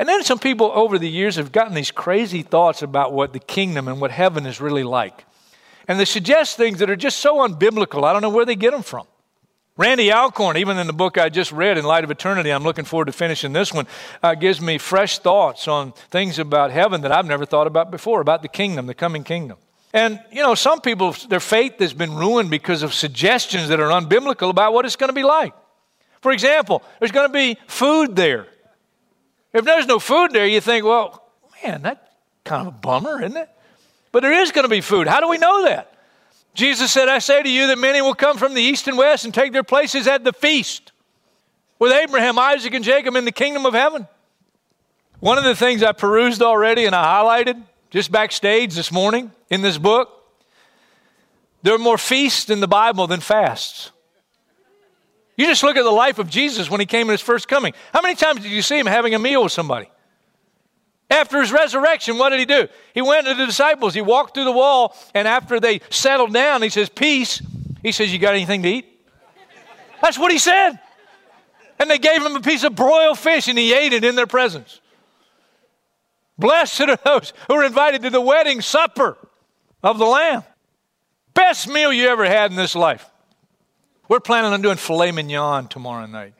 And 0.00 0.08
then 0.08 0.24
some 0.24 0.38
people 0.38 0.72
over 0.74 0.98
the 0.98 1.10
years 1.10 1.36
have 1.36 1.52
gotten 1.52 1.74
these 1.74 1.90
crazy 1.90 2.40
thoughts 2.40 2.80
about 2.80 3.12
what 3.12 3.34
the 3.34 3.38
kingdom 3.38 3.86
and 3.86 4.00
what 4.00 4.10
heaven 4.10 4.46
is 4.46 4.58
really 4.58 4.82
like. 4.82 5.26
And 5.86 6.00
they 6.00 6.06
suggest 6.06 6.56
things 6.56 6.78
that 6.78 6.88
are 6.88 6.96
just 6.96 7.18
so 7.18 7.46
unbiblical. 7.46 8.04
I 8.04 8.14
don't 8.14 8.22
know 8.22 8.30
where 8.30 8.46
they 8.46 8.56
get 8.56 8.72
them 8.72 8.82
from. 8.82 9.06
Randy 9.76 10.10
Alcorn, 10.10 10.56
even 10.56 10.78
in 10.78 10.86
the 10.86 10.94
book 10.94 11.18
I 11.18 11.28
just 11.28 11.52
read, 11.52 11.76
In 11.76 11.84
Light 11.84 12.02
of 12.02 12.10
Eternity, 12.10 12.48
I'm 12.48 12.62
looking 12.62 12.86
forward 12.86 13.08
to 13.08 13.12
finishing 13.12 13.52
this 13.52 13.74
one, 13.74 13.86
uh, 14.22 14.34
gives 14.34 14.58
me 14.58 14.78
fresh 14.78 15.18
thoughts 15.18 15.68
on 15.68 15.92
things 16.08 16.38
about 16.38 16.70
heaven 16.70 17.02
that 17.02 17.12
I've 17.12 17.26
never 17.26 17.44
thought 17.44 17.66
about 17.66 17.90
before, 17.90 18.22
about 18.22 18.40
the 18.40 18.48
kingdom, 18.48 18.86
the 18.86 18.94
coming 18.94 19.22
kingdom. 19.22 19.58
And, 19.92 20.18
you 20.32 20.42
know, 20.42 20.54
some 20.54 20.80
people, 20.80 21.14
their 21.28 21.40
faith 21.40 21.78
has 21.78 21.92
been 21.92 22.14
ruined 22.14 22.48
because 22.48 22.82
of 22.82 22.94
suggestions 22.94 23.68
that 23.68 23.80
are 23.80 23.90
unbiblical 23.90 24.48
about 24.48 24.72
what 24.72 24.86
it's 24.86 24.96
going 24.96 25.10
to 25.10 25.14
be 25.14 25.24
like. 25.24 25.52
For 26.22 26.32
example, 26.32 26.82
there's 27.00 27.12
going 27.12 27.28
to 27.28 27.34
be 27.34 27.58
food 27.66 28.16
there. 28.16 28.46
If 29.52 29.64
there's 29.64 29.86
no 29.86 29.98
food 29.98 30.32
there, 30.32 30.46
you 30.46 30.60
think, 30.60 30.84
well, 30.84 31.24
man, 31.62 31.82
that's 31.82 32.00
kind 32.44 32.66
of 32.66 32.74
a 32.74 32.76
bummer, 32.76 33.22
isn't 33.22 33.36
it? 33.36 33.48
But 34.12 34.20
there 34.22 34.32
is 34.32 34.52
going 34.52 34.64
to 34.64 34.68
be 34.68 34.80
food. 34.80 35.06
How 35.06 35.20
do 35.20 35.28
we 35.28 35.38
know 35.38 35.64
that? 35.64 35.94
Jesus 36.54 36.90
said, 36.90 37.08
I 37.08 37.18
say 37.18 37.42
to 37.42 37.48
you 37.48 37.68
that 37.68 37.78
many 37.78 38.02
will 38.02 38.14
come 38.14 38.36
from 38.36 38.54
the 38.54 38.62
east 38.62 38.88
and 38.88 38.98
west 38.98 39.24
and 39.24 39.32
take 39.32 39.52
their 39.52 39.62
places 39.62 40.06
at 40.06 40.24
the 40.24 40.32
feast 40.32 40.92
with 41.78 41.92
Abraham, 41.92 42.38
Isaac, 42.38 42.74
and 42.74 42.84
Jacob 42.84 43.14
in 43.14 43.24
the 43.24 43.32
kingdom 43.32 43.66
of 43.66 43.74
heaven. 43.74 44.08
One 45.20 45.38
of 45.38 45.44
the 45.44 45.54
things 45.54 45.82
I 45.82 45.92
perused 45.92 46.42
already 46.42 46.86
and 46.86 46.94
I 46.94 47.04
highlighted 47.04 47.62
just 47.90 48.10
backstage 48.10 48.74
this 48.74 48.90
morning 48.90 49.30
in 49.48 49.62
this 49.62 49.78
book 49.78 50.20
there 51.62 51.74
are 51.74 51.78
more 51.78 51.98
feasts 51.98 52.50
in 52.50 52.60
the 52.60 52.68
Bible 52.68 53.06
than 53.06 53.20
fasts. 53.20 53.90
You 55.40 55.46
just 55.46 55.62
look 55.62 55.78
at 55.78 55.84
the 55.84 55.90
life 55.90 56.18
of 56.18 56.28
Jesus 56.28 56.70
when 56.70 56.80
he 56.80 56.86
came 56.86 57.06
in 57.06 57.12
his 57.12 57.22
first 57.22 57.48
coming. 57.48 57.72
How 57.94 58.02
many 58.02 58.14
times 58.14 58.42
did 58.42 58.50
you 58.50 58.60
see 58.60 58.78
him 58.78 58.84
having 58.84 59.14
a 59.14 59.18
meal 59.18 59.42
with 59.42 59.52
somebody? 59.52 59.90
After 61.10 61.40
his 61.40 61.50
resurrection, 61.50 62.18
what 62.18 62.28
did 62.28 62.40
he 62.40 62.44
do? 62.44 62.68
He 62.92 63.00
went 63.00 63.26
to 63.26 63.32
the 63.32 63.46
disciples. 63.46 63.94
He 63.94 64.02
walked 64.02 64.34
through 64.34 64.44
the 64.44 64.52
wall, 64.52 64.94
and 65.14 65.26
after 65.26 65.58
they 65.58 65.80
settled 65.88 66.34
down, 66.34 66.60
he 66.60 66.68
says, 66.68 66.90
Peace. 66.90 67.40
He 67.82 67.90
says, 67.90 68.12
You 68.12 68.18
got 68.18 68.34
anything 68.34 68.62
to 68.64 68.68
eat? 68.68 68.86
That's 70.02 70.18
what 70.18 70.30
he 70.30 70.36
said. 70.36 70.78
And 71.78 71.90
they 71.90 71.96
gave 71.96 72.22
him 72.22 72.36
a 72.36 72.42
piece 72.42 72.62
of 72.62 72.74
broiled 72.74 73.18
fish, 73.18 73.48
and 73.48 73.58
he 73.58 73.72
ate 73.72 73.94
it 73.94 74.04
in 74.04 74.16
their 74.16 74.26
presence. 74.26 74.78
Blessed 76.36 76.82
are 76.82 76.96
those 77.02 77.32
who 77.48 77.54
are 77.54 77.64
invited 77.64 78.02
to 78.02 78.10
the 78.10 78.20
wedding 78.20 78.60
supper 78.60 79.16
of 79.82 79.96
the 79.96 80.04
Lamb. 80.04 80.42
Best 81.32 81.66
meal 81.66 81.94
you 81.94 82.08
ever 82.08 82.26
had 82.26 82.50
in 82.50 82.58
this 82.58 82.74
life. 82.74 83.09
We're 84.10 84.18
planning 84.18 84.52
on 84.52 84.60
doing 84.60 84.76
filet 84.76 85.12
mignon 85.12 85.68
tomorrow 85.68 86.04
night. 86.04 86.34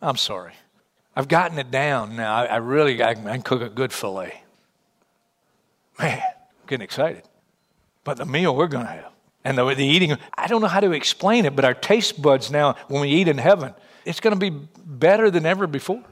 I'm 0.00 0.16
sorry. 0.16 0.54
I've 1.14 1.28
gotten 1.28 1.58
it 1.58 1.70
down 1.70 2.16
now. 2.16 2.34
I, 2.34 2.44
I 2.46 2.56
really 2.56 3.02
I 3.02 3.12
can, 3.12 3.42
cook 3.42 3.60
a 3.60 3.68
good 3.68 3.92
filet. 3.92 4.42
Man, 5.98 6.18
I'm 6.18 6.66
getting 6.66 6.82
excited. 6.82 7.22
But 8.04 8.16
the 8.16 8.24
meal 8.24 8.56
we're 8.56 8.68
going 8.68 8.86
to 8.86 8.90
have 8.90 9.12
and 9.44 9.58
the, 9.58 9.74
the 9.74 9.84
eating, 9.84 10.16
I 10.32 10.46
don't 10.46 10.62
know 10.62 10.66
how 10.66 10.80
to 10.80 10.92
explain 10.92 11.44
it, 11.44 11.54
but 11.54 11.66
our 11.66 11.74
taste 11.74 12.22
buds 12.22 12.50
now, 12.50 12.74
when 12.88 13.02
we 13.02 13.10
eat 13.10 13.28
in 13.28 13.36
heaven, 13.36 13.74
it's 14.06 14.20
going 14.20 14.32
to 14.34 14.40
be 14.40 14.66
better 14.86 15.30
than 15.30 15.44
ever 15.44 15.66
before. 15.66 16.02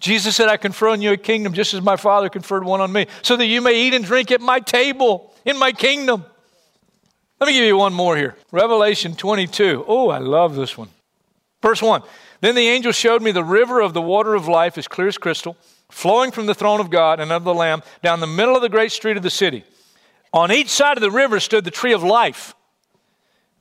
Jesus 0.00 0.34
said, 0.34 0.48
I 0.48 0.56
confer 0.56 0.88
on 0.88 1.02
you 1.02 1.12
a 1.12 1.18
kingdom 1.18 1.52
just 1.52 1.74
as 1.74 1.82
my 1.82 1.96
Father 1.96 2.30
conferred 2.30 2.64
one 2.64 2.80
on 2.80 2.90
me, 2.90 3.06
so 3.20 3.36
that 3.36 3.44
you 3.44 3.60
may 3.60 3.86
eat 3.86 3.92
and 3.92 4.02
drink 4.02 4.30
at 4.30 4.40
my 4.40 4.60
table 4.60 5.34
in 5.44 5.58
my 5.58 5.72
kingdom. 5.72 6.24
Let 7.44 7.48
me 7.48 7.58
give 7.58 7.66
you 7.66 7.76
one 7.76 7.92
more 7.92 8.16
here. 8.16 8.36
Revelation 8.52 9.14
22. 9.14 9.84
Oh, 9.86 10.08
I 10.08 10.16
love 10.16 10.54
this 10.54 10.78
one. 10.78 10.88
Verse 11.60 11.82
1. 11.82 12.02
Then 12.40 12.54
the 12.54 12.68
angel 12.68 12.90
showed 12.90 13.20
me 13.20 13.32
the 13.32 13.44
river 13.44 13.82
of 13.82 13.92
the 13.92 14.00
water 14.00 14.32
of 14.32 14.48
life 14.48 14.78
as 14.78 14.88
clear 14.88 15.08
as 15.08 15.18
crystal, 15.18 15.54
flowing 15.90 16.30
from 16.30 16.46
the 16.46 16.54
throne 16.54 16.80
of 16.80 16.88
God 16.88 17.20
and 17.20 17.30
of 17.30 17.44
the 17.44 17.52
Lamb 17.52 17.82
down 18.02 18.20
the 18.20 18.26
middle 18.26 18.56
of 18.56 18.62
the 18.62 18.70
great 18.70 18.92
street 18.92 19.18
of 19.18 19.22
the 19.22 19.28
city. 19.28 19.62
On 20.32 20.50
each 20.50 20.70
side 20.70 20.96
of 20.96 21.02
the 21.02 21.10
river 21.10 21.38
stood 21.38 21.66
the 21.66 21.70
tree 21.70 21.92
of 21.92 22.02
life, 22.02 22.54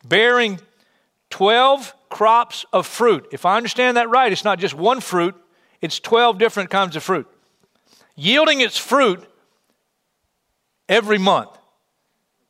bearing 0.05 0.61
12 1.31 1.93
crops 2.07 2.65
of 2.71 2.87
fruit. 2.87 3.27
If 3.33 3.45
I 3.45 3.57
understand 3.57 3.97
that 3.97 4.09
right, 4.09 4.31
it's 4.31 4.45
not 4.45 4.59
just 4.59 4.75
one 4.75 5.01
fruit, 5.01 5.35
it's 5.81 5.99
12 5.99 6.37
different 6.37 6.69
kinds 6.69 6.95
of 6.95 7.03
fruit, 7.03 7.27
yielding 8.15 8.61
its 8.61 8.77
fruit 8.77 9.27
every 10.87 11.17
month. 11.17 11.49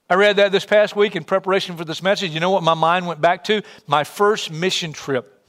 I 0.10 0.16
read 0.16 0.36
that 0.36 0.52
this 0.52 0.66
past 0.66 0.96
week 0.96 1.16
in 1.16 1.24
preparation 1.24 1.78
for 1.78 1.86
this 1.86 2.04
message. 2.04 2.32
You 2.32 2.40
know 2.40 2.52
what 2.52 2.64
my 2.64 2.74
mind 2.74 3.08
went 3.08 3.22
back 3.22 3.44
to? 3.46 3.62
My 3.88 4.04
first 4.04 4.52
mission 4.52 4.94
trip 4.94 5.42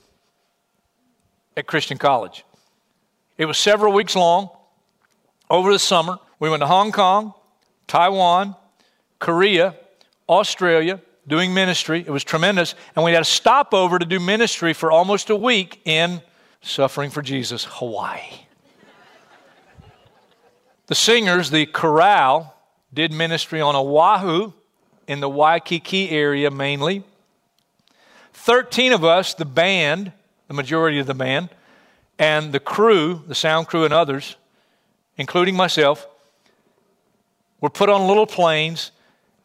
at 1.57 1.67
Christian 1.67 1.99
College. 1.99 2.45
It 3.37 3.47
was 3.47 3.59
several 3.59 3.93
weeks 3.93 4.15
long 4.15 4.49
over 5.51 5.73
the 5.73 5.79
summer. 5.79 6.19
We 6.39 6.51
went 6.51 6.63
to 6.63 6.67
Hong 6.67 6.93
Kong, 6.93 7.35
Taiwan, 7.87 8.55
Korea, 9.19 9.75
Australia, 10.29 11.01
doing 11.27 11.53
ministry. 11.53 12.01
It 12.01 12.11
was 12.11 12.25
tremendous. 12.25 12.75
And 12.95 13.05
we 13.05 13.13
had 13.13 13.23
a 13.23 13.27
stopover 13.27 13.99
to 13.99 14.07
do 14.07 14.21
ministry 14.21 14.73
for 14.73 14.91
almost 14.91 15.31
a 15.31 15.37
week 15.37 15.81
in 15.85 16.23
Suffering 16.65 17.11
for 17.11 17.21
Jesus, 17.21 17.67
Hawaii. 17.69 18.47
the 20.87 20.95
singers, 20.95 21.51
the 21.51 21.67
chorale, 21.67 22.54
did 22.95 23.13
ministry 23.13 23.61
on 23.61 23.75
Oahu 23.75 24.53
in 25.07 25.21
the 25.21 25.29
Waikiki 25.29 26.11
area 26.11 26.51
mainly. 26.51 27.03
13 28.33 28.93
of 28.93 29.05
us, 29.05 29.35
the 29.35 29.45
band, 29.45 30.13
the 30.49 30.55
majority 30.55 30.99
of 30.99 31.07
the 31.07 31.15
band, 31.15 31.49
and 32.19 32.53
the 32.53 32.61
crew, 32.61 33.23
the 33.27 33.35
sound 33.35 33.67
crew 33.67 33.85
and 33.85 33.93
others, 33.93 34.37
including 35.17 35.57
myself, 35.57 36.07
were 37.61 37.71
put 37.71 37.89
on 37.89 38.07
little 38.07 38.27
planes 38.27 38.93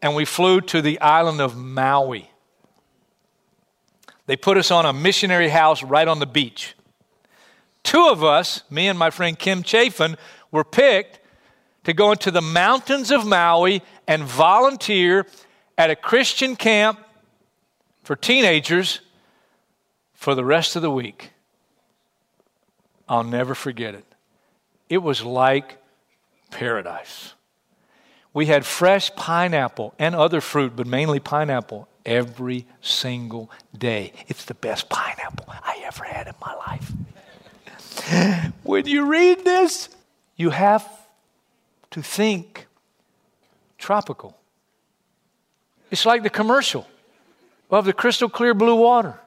and 0.02 0.16
we 0.16 0.26
flew 0.26 0.62
to 0.62 0.82
the 0.82 1.00
island 1.02 1.42
of 1.42 1.58
Maui. 1.58 2.30
They 4.28 4.36
put 4.36 4.58
us 4.58 4.70
on 4.70 4.86
a 4.86 4.94
missionary 4.94 5.50
house 5.50 5.82
right 5.82 6.08
on 6.08 6.20
the 6.20 6.26
beach. 6.26 6.76
Two 7.84 8.08
of 8.08 8.24
us, 8.24 8.64
me 8.70 8.88
and 8.88 9.00
my 9.00 9.10
friend 9.10 9.38
Kim 9.38 9.64
Chafin, 9.64 10.18
were 10.52 10.64
picked 10.64 11.19
to 11.90 11.94
go 11.94 12.12
into 12.12 12.32
the 12.32 12.42
mountains 12.42 13.12
of 13.12 13.26
Maui 13.26 13.82
and 14.08 14.24
volunteer 14.24 15.26
at 15.78 15.90
a 15.90 15.96
Christian 15.96 16.56
camp 16.56 17.00
for 18.04 18.16
teenagers 18.16 19.02
for 20.14 20.36
the 20.36 20.46
rest 20.46 20.76
of 20.76 20.82
the 20.82 20.92
week. 20.92 21.32
I'll 23.08 23.24
never 23.24 23.56
forget 23.56 23.96
it. 23.96 24.06
It 24.88 25.00
was 25.00 25.24
like 25.24 25.78
paradise. 26.52 27.34
We 28.34 28.46
had 28.46 28.66
fresh 28.66 29.14
pineapple 29.16 29.96
and 29.98 30.16
other 30.16 30.42
fruit, 30.42 30.76
but 30.76 30.86
mainly 30.86 31.20
pineapple, 31.20 31.88
every 32.06 32.68
single 32.82 33.50
day. 33.78 34.14
It's 34.28 34.46
the 34.46 34.54
best 34.54 34.90
pineapple 34.90 35.46
I 35.50 35.82
ever 35.86 36.04
had 36.04 36.28
in 36.28 36.36
my 36.40 36.54
life. 36.56 36.92
when 38.64 38.86
you 38.86 39.06
read 39.06 39.44
this, 39.44 39.90
you 40.36 40.52
have 40.52 40.99
to 41.92 42.02
think 42.02 42.68
tropical. 43.78 44.38
It's 45.92 46.06
like 46.06 46.24
the 46.24 46.30
commercial 46.30 46.88
of 47.70 47.86
the 47.86 47.94
crystal 47.94 48.30
clear 48.30 48.54
blue 48.54 48.76
water 48.76 49.20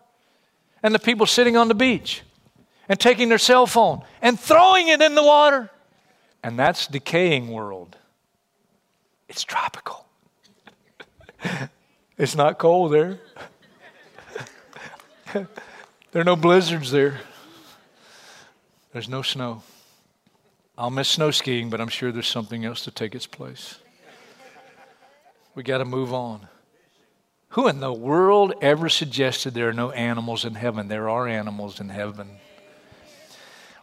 and 0.83 0.95
the 0.95 0.99
people 0.99 1.27
sitting 1.27 1.57
on 1.57 1.69
the 1.69 1.75
beach 1.75 2.23
and 2.89 2.99
taking 2.99 3.29
their 3.29 3.39
cell 3.39 3.67
phone 3.67 4.03
and 4.21 4.39
throwing 4.39 4.89
it 4.89 5.01
in 5.01 5.15
the 5.15 5.23
water. 5.23 5.71
And 6.43 6.59
that's 6.59 6.87
decaying 6.87 7.49
world. 7.49 7.97
It's 9.29 9.45
tropical. 9.45 10.07
it's 12.19 12.35
not 12.35 12.59
cold 12.59 12.93
there. 12.93 13.19
there 15.33 15.47
are 16.21 16.25
no 16.25 16.37
blizzards 16.37 16.91
there. 16.91 17.21
There's 18.93 19.09
no 19.09 19.23
snow. 19.23 19.63
I'll 20.83 20.91
miss 20.91 21.11
snow 21.11 21.31
skiing, 21.31 21.71
but 21.71 21.81
I'm 21.81 21.87
sure 21.87 22.11
there's 22.11 22.27
something 22.27 22.65
else 22.65 22.83
to 22.83 22.91
take 22.91 23.15
its 23.15 23.29
place. 23.29 23.77
We 25.55 25.63
got 25.63 25.79
to 25.79 25.85
move 25.85 26.13
on. 26.13 26.49
Who 27.51 27.69
in 27.69 27.79
the 27.79 27.93
world 27.93 28.55
ever 28.61 28.89
suggested 28.89 29.55
there 29.55 29.69
are 29.69 29.73
no 29.73 29.93
animals 29.93 30.45
in 30.45 30.57
heaven? 30.57 30.89
There 30.89 31.09
are 31.09 31.29
animals 31.29 31.79
in 31.79 31.89
heaven. 31.89 32.31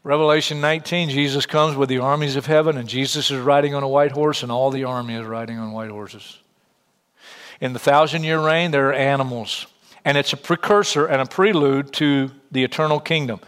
Revelation 0.04 0.60
19, 0.60 1.08
Jesus 1.10 1.46
comes 1.46 1.78
with 1.78 1.88
the 1.88 2.00
armies 2.00 2.36
of 2.36 2.48
heaven, 2.48 2.78
and 2.78 2.90
Jesus 2.90 3.32
is 3.32 3.40
riding 3.40 3.74
on 3.74 3.84
a 3.84 3.88
white 3.88 4.12
horse, 4.12 4.44
and 4.44 4.52
all 4.52 4.70
the 4.70 4.84
army 4.84 5.16
is 5.16 5.26
riding 5.26 5.58
on 5.58 5.72
white 5.72 5.92
horses. 5.92 6.40
In 7.62 7.72
the 7.72 7.80
thousand 7.80 8.26
year 8.26 8.46
reign, 8.46 8.72
there 8.72 8.90
are 8.90 8.94
animals, 8.94 9.68
and 10.04 10.18
it's 10.18 10.34
a 10.34 10.38
precursor 10.38 11.06
and 11.06 11.22
a 11.22 11.26
prelude 11.26 11.94
to 11.94 12.32
the 12.52 12.66
eternal 12.66 13.00
kingdom. 13.00 13.40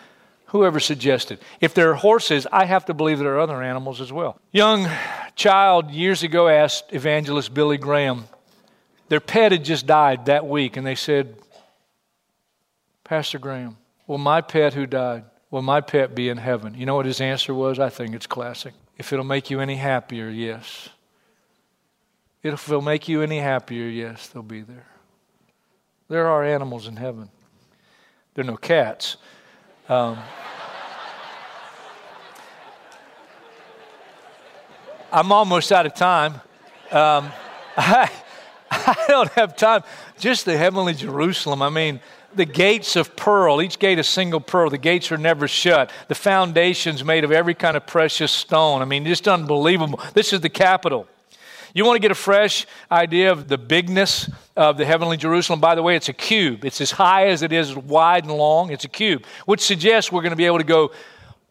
Whoever 0.51 0.81
suggested? 0.81 1.39
If 1.61 1.73
there 1.73 1.89
are 1.91 1.95
horses, 1.95 2.45
I 2.51 2.65
have 2.65 2.83
to 2.85 2.93
believe 2.93 3.19
there 3.19 3.35
are 3.35 3.39
other 3.39 3.63
animals 3.63 4.01
as 4.01 4.11
well. 4.11 4.37
Young 4.51 4.85
child 5.37 5.91
years 5.91 6.23
ago 6.23 6.49
asked 6.49 6.91
evangelist 6.91 7.53
Billy 7.53 7.77
Graham, 7.77 8.25
their 9.07 9.21
pet 9.21 9.53
had 9.53 9.63
just 9.63 9.87
died 9.87 10.25
that 10.25 10.45
week, 10.45 10.75
and 10.75 10.85
they 10.85 10.95
said, 10.95 11.37
Pastor 13.05 13.39
Graham, 13.39 13.77
will 14.07 14.17
my 14.17 14.41
pet 14.41 14.73
who 14.73 14.85
died, 14.85 15.23
will 15.51 15.61
my 15.61 15.79
pet 15.79 16.13
be 16.15 16.27
in 16.27 16.37
heaven? 16.37 16.75
You 16.75 16.85
know 16.85 16.95
what 16.95 17.05
his 17.05 17.21
answer 17.21 17.53
was? 17.53 17.79
I 17.79 17.87
think 17.87 18.13
it's 18.13 18.27
classic. 18.27 18.73
If 18.97 19.13
it'll 19.13 19.23
make 19.23 19.49
you 19.49 19.61
any 19.61 19.77
happier, 19.77 20.27
yes. 20.27 20.89
If 22.43 22.67
it'll 22.67 22.81
make 22.81 23.07
you 23.07 23.21
any 23.21 23.39
happier, 23.39 23.87
yes, 23.87 24.27
they'll 24.27 24.43
be 24.43 24.61
there. 24.61 24.87
There 26.09 26.27
are 26.27 26.43
animals 26.43 26.87
in 26.87 26.97
heaven. 26.97 27.29
There 28.33 28.43
are 28.43 28.47
no 28.47 28.57
cats. 28.57 29.15
Um, 29.89 30.17
I'm 35.11 35.31
almost 35.31 35.71
out 35.71 35.85
of 35.85 35.93
time. 35.93 36.35
Um, 36.91 37.31
I, 37.77 38.09
I 38.69 39.05
don't 39.07 39.29
have 39.31 39.57
time. 39.57 39.83
Just 40.19 40.45
the 40.45 40.57
heavenly 40.57 40.93
Jerusalem. 40.93 41.61
I 41.61 41.69
mean, 41.69 41.99
the 42.33 42.45
gates 42.45 42.95
of 42.95 43.15
pearl, 43.15 43.61
each 43.61 43.79
gate 43.79 43.99
a 43.99 44.03
single 44.03 44.39
pearl. 44.39 44.69
The 44.69 44.77
gates 44.77 45.11
are 45.11 45.17
never 45.17 45.47
shut. 45.47 45.91
The 46.07 46.15
foundations 46.15 47.03
made 47.03 47.23
of 47.23 47.31
every 47.31 47.53
kind 47.53 47.75
of 47.75 47.85
precious 47.85 48.31
stone. 48.31 48.81
I 48.81 48.85
mean, 48.85 49.05
just 49.05 49.27
unbelievable. 49.27 49.99
This 50.13 50.31
is 50.31 50.41
the 50.41 50.49
capital. 50.49 51.07
You 51.73 51.85
want 51.85 51.95
to 51.95 52.01
get 52.01 52.11
a 52.11 52.15
fresh 52.15 52.65
idea 52.91 53.31
of 53.31 53.47
the 53.47 53.57
bigness 53.57 54.29
of 54.55 54.77
the 54.77 54.85
heavenly 54.85 55.17
Jerusalem? 55.17 55.59
By 55.59 55.75
the 55.75 55.83
way, 55.83 55.95
it's 55.95 56.09
a 56.09 56.13
cube. 56.13 56.65
It's 56.65 56.81
as 56.81 56.91
high 56.91 57.27
as 57.27 57.41
it 57.41 57.51
is 57.51 57.75
wide 57.75 58.25
and 58.25 58.33
long. 58.33 58.71
It's 58.71 58.83
a 58.83 58.89
cube, 58.89 59.25
which 59.45 59.61
suggests 59.61 60.11
we're 60.11 60.21
going 60.21 60.31
to 60.31 60.37
be 60.37 60.45
able 60.45 60.57
to 60.57 60.63
go 60.63 60.91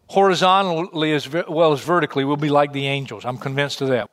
horizontally 0.09 1.13
as 1.13 1.29
well 1.29 1.73
as 1.73 1.81
vertically. 1.81 2.25
We'll 2.25 2.37
be 2.37 2.51
like 2.51 2.73
the 2.73 2.87
angels. 2.87 3.25
I'm 3.25 3.39
convinced 3.39 3.81
of 3.81 3.89
that. 3.89 4.11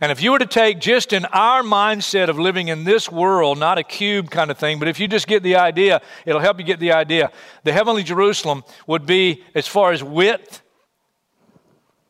And 0.00 0.12
if 0.12 0.22
you 0.22 0.30
were 0.30 0.38
to 0.38 0.46
take 0.46 0.78
just 0.78 1.12
in 1.12 1.24
our 1.26 1.62
mindset 1.62 2.28
of 2.28 2.38
living 2.38 2.68
in 2.68 2.84
this 2.84 3.10
world, 3.10 3.58
not 3.58 3.78
a 3.78 3.82
cube 3.82 4.30
kind 4.30 4.50
of 4.50 4.56
thing, 4.56 4.78
but 4.78 4.86
if 4.86 5.00
you 5.00 5.08
just 5.08 5.26
get 5.26 5.42
the 5.42 5.56
idea, 5.56 6.00
it'll 6.24 6.40
help 6.40 6.58
you 6.58 6.64
get 6.64 6.78
the 6.78 6.92
idea. 6.92 7.32
The 7.64 7.72
heavenly 7.72 8.04
Jerusalem 8.04 8.62
would 8.86 9.06
be, 9.06 9.42
as 9.56 9.66
far 9.66 9.90
as 9.90 10.02
width, 10.02 10.62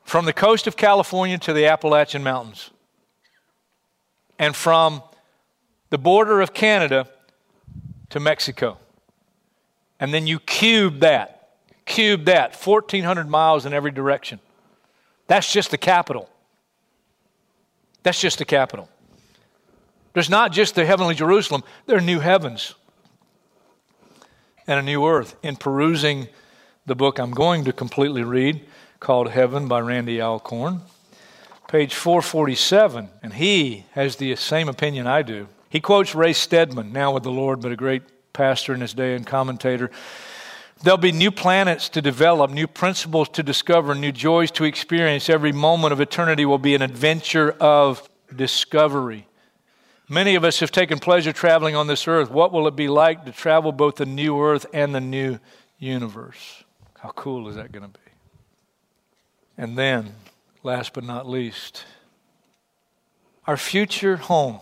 from 0.04 0.26
the 0.26 0.34
coast 0.34 0.66
of 0.66 0.76
California 0.76 1.38
to 1.38 1.54
the 1.54 1.66
Appalachian 1.66 2.22
Mountains, 2.22 2.70
and 4.38 4.54
from 4.54 5.02
the 5.90 5.98
border 5.98 6.40
of 6.40 6.54
Canada 6.54 7.08
to 8.10 8.20
Mexico. 8.20 8.78
And 10.00 10.14
then 10.14 10.26
you 10.26 10.38
cube 10.38 11.00
that, 11.00 11.50
cube 11.84 12.26
that, 12.26 12.54
1,400 12.54 13.28
miles 13.28 13.66
in 13.66 13.72
every 13.72 13.90
direction. 13.90 14.40
That's 15.26 15.52
just 15.52 15.70
the 15.70 15.78
capital. 15.78 16.28
That's 18.02 18.20
just 18.20 18.38
the 18.38 18.44
capital. 18.44 18.88
There's 20.14 20.30
not 20.30 20.52
just 20.52 20.74
the 20.74 20.86
heavenly 20.86 21.14
Jerusalem, 21.14 21.62
there 21.86 21.98
are 21.98 22.00
new 22.00 22.20
heavens 22.20 22.74
and 24.66 24.78
a 24.78 24.82
new 24.82 25.06
earth. 25.06 25.36
In 25.42 25.56
perusing 25.56 26.28
the 26.86 26.94
book 26.94 27.18
I'm 27.18 27.32
going 27.32 27.64
to 27.64 27.72
completely 27.72 28.22
read, 28.22 28.66
called 29.00 29.30
Heaven 29.30 29.68
by 29.68 29.80
Randy 29.80 30.20
Alcorn, 30.20 30.80
page 31.68 31.94
447, 31.94 33.10
and 33.22 33.34
he 33.34 33.84
has 33.92 34.16
the 34.16 34.34
same 34.36 34.68
opinion 34.68 35.06
I 35.06 35.22
do. 35.22 35.48
He 35.68 35.80
quotes 35.80 36.14
Ray 36.14 36.32
Stedman, 36.32 36.92
now 36.92 37.12
with 37.12 37.22
the 37.22 37.30
Lord, 37.30 37.60
but 37.60 37.70
a 37.70 37.76
great 37.76 38.02
pastor 38.32 38.72
in 38.72 38.80
his 38.80 38.94
day 38.94 39.14
and 39.14 39.26
commentator. 39.26 39.90
There'll 40.82 40.96
be 40.96 41.12
new 41.12 41.30
planets 41.30 41.90
to 41.90 42.00
develop, 42.00 42.50
new 42.50 42.66
principles 42.66 43.28
to 43.30 43.42
discover, 43.42 43.94
new 43.94 44.12
joys 44.12 44.50
to 44.52 44.64
experience. 44.64 45.28
Every 45.28 45.52
moment 45.52 45.92
of 45.92 46.00
eternity 46.00 46.46
will 46.46 46.58
be 46.58 46.74
an 46.74 46.82
adventure 46.82 47.50
of 47.60 48.08
discovery. 48.34 49.26
Many 50.08 50.36
of 50.36 50.44
us 50.44 50.60
have 50.60 50.70
taken 50.70 50.98
pleasure 50.98 51.34
traveling 51.34 51.76
on 51.76 51.86
this 51.86 52.08
earth. 52.08 52.30
What 52.30 52.50
will 52.50 52.66
it 52.66 52.76
be 52.76 52.88
like 52.88 53.26
to 53.26 53.32
travel 53.32 53.72
both 53.72 53.96
the 53.96 54.06
new 54.06 54.40
earth 54.40 54.64
and 54.72 54.94
the 54.94 55.00
new 55.00 55.38
universe? 55.78 56.64
How 56.98 57.10
cool 57.10 57.48
is 57.48 57.56
that 57.56 57.72
going 57.72 57.84
to 57.84 57.88
be? 57.90 57.98
And 59.58 59.76
then, 59.76 60.14
last 60.62 60.92
but 60.92 61.04
not 61.04 61.28
least, 61.28 61.84
our 63.46 63.56
future 63.56 64.16
home 64.16 64.60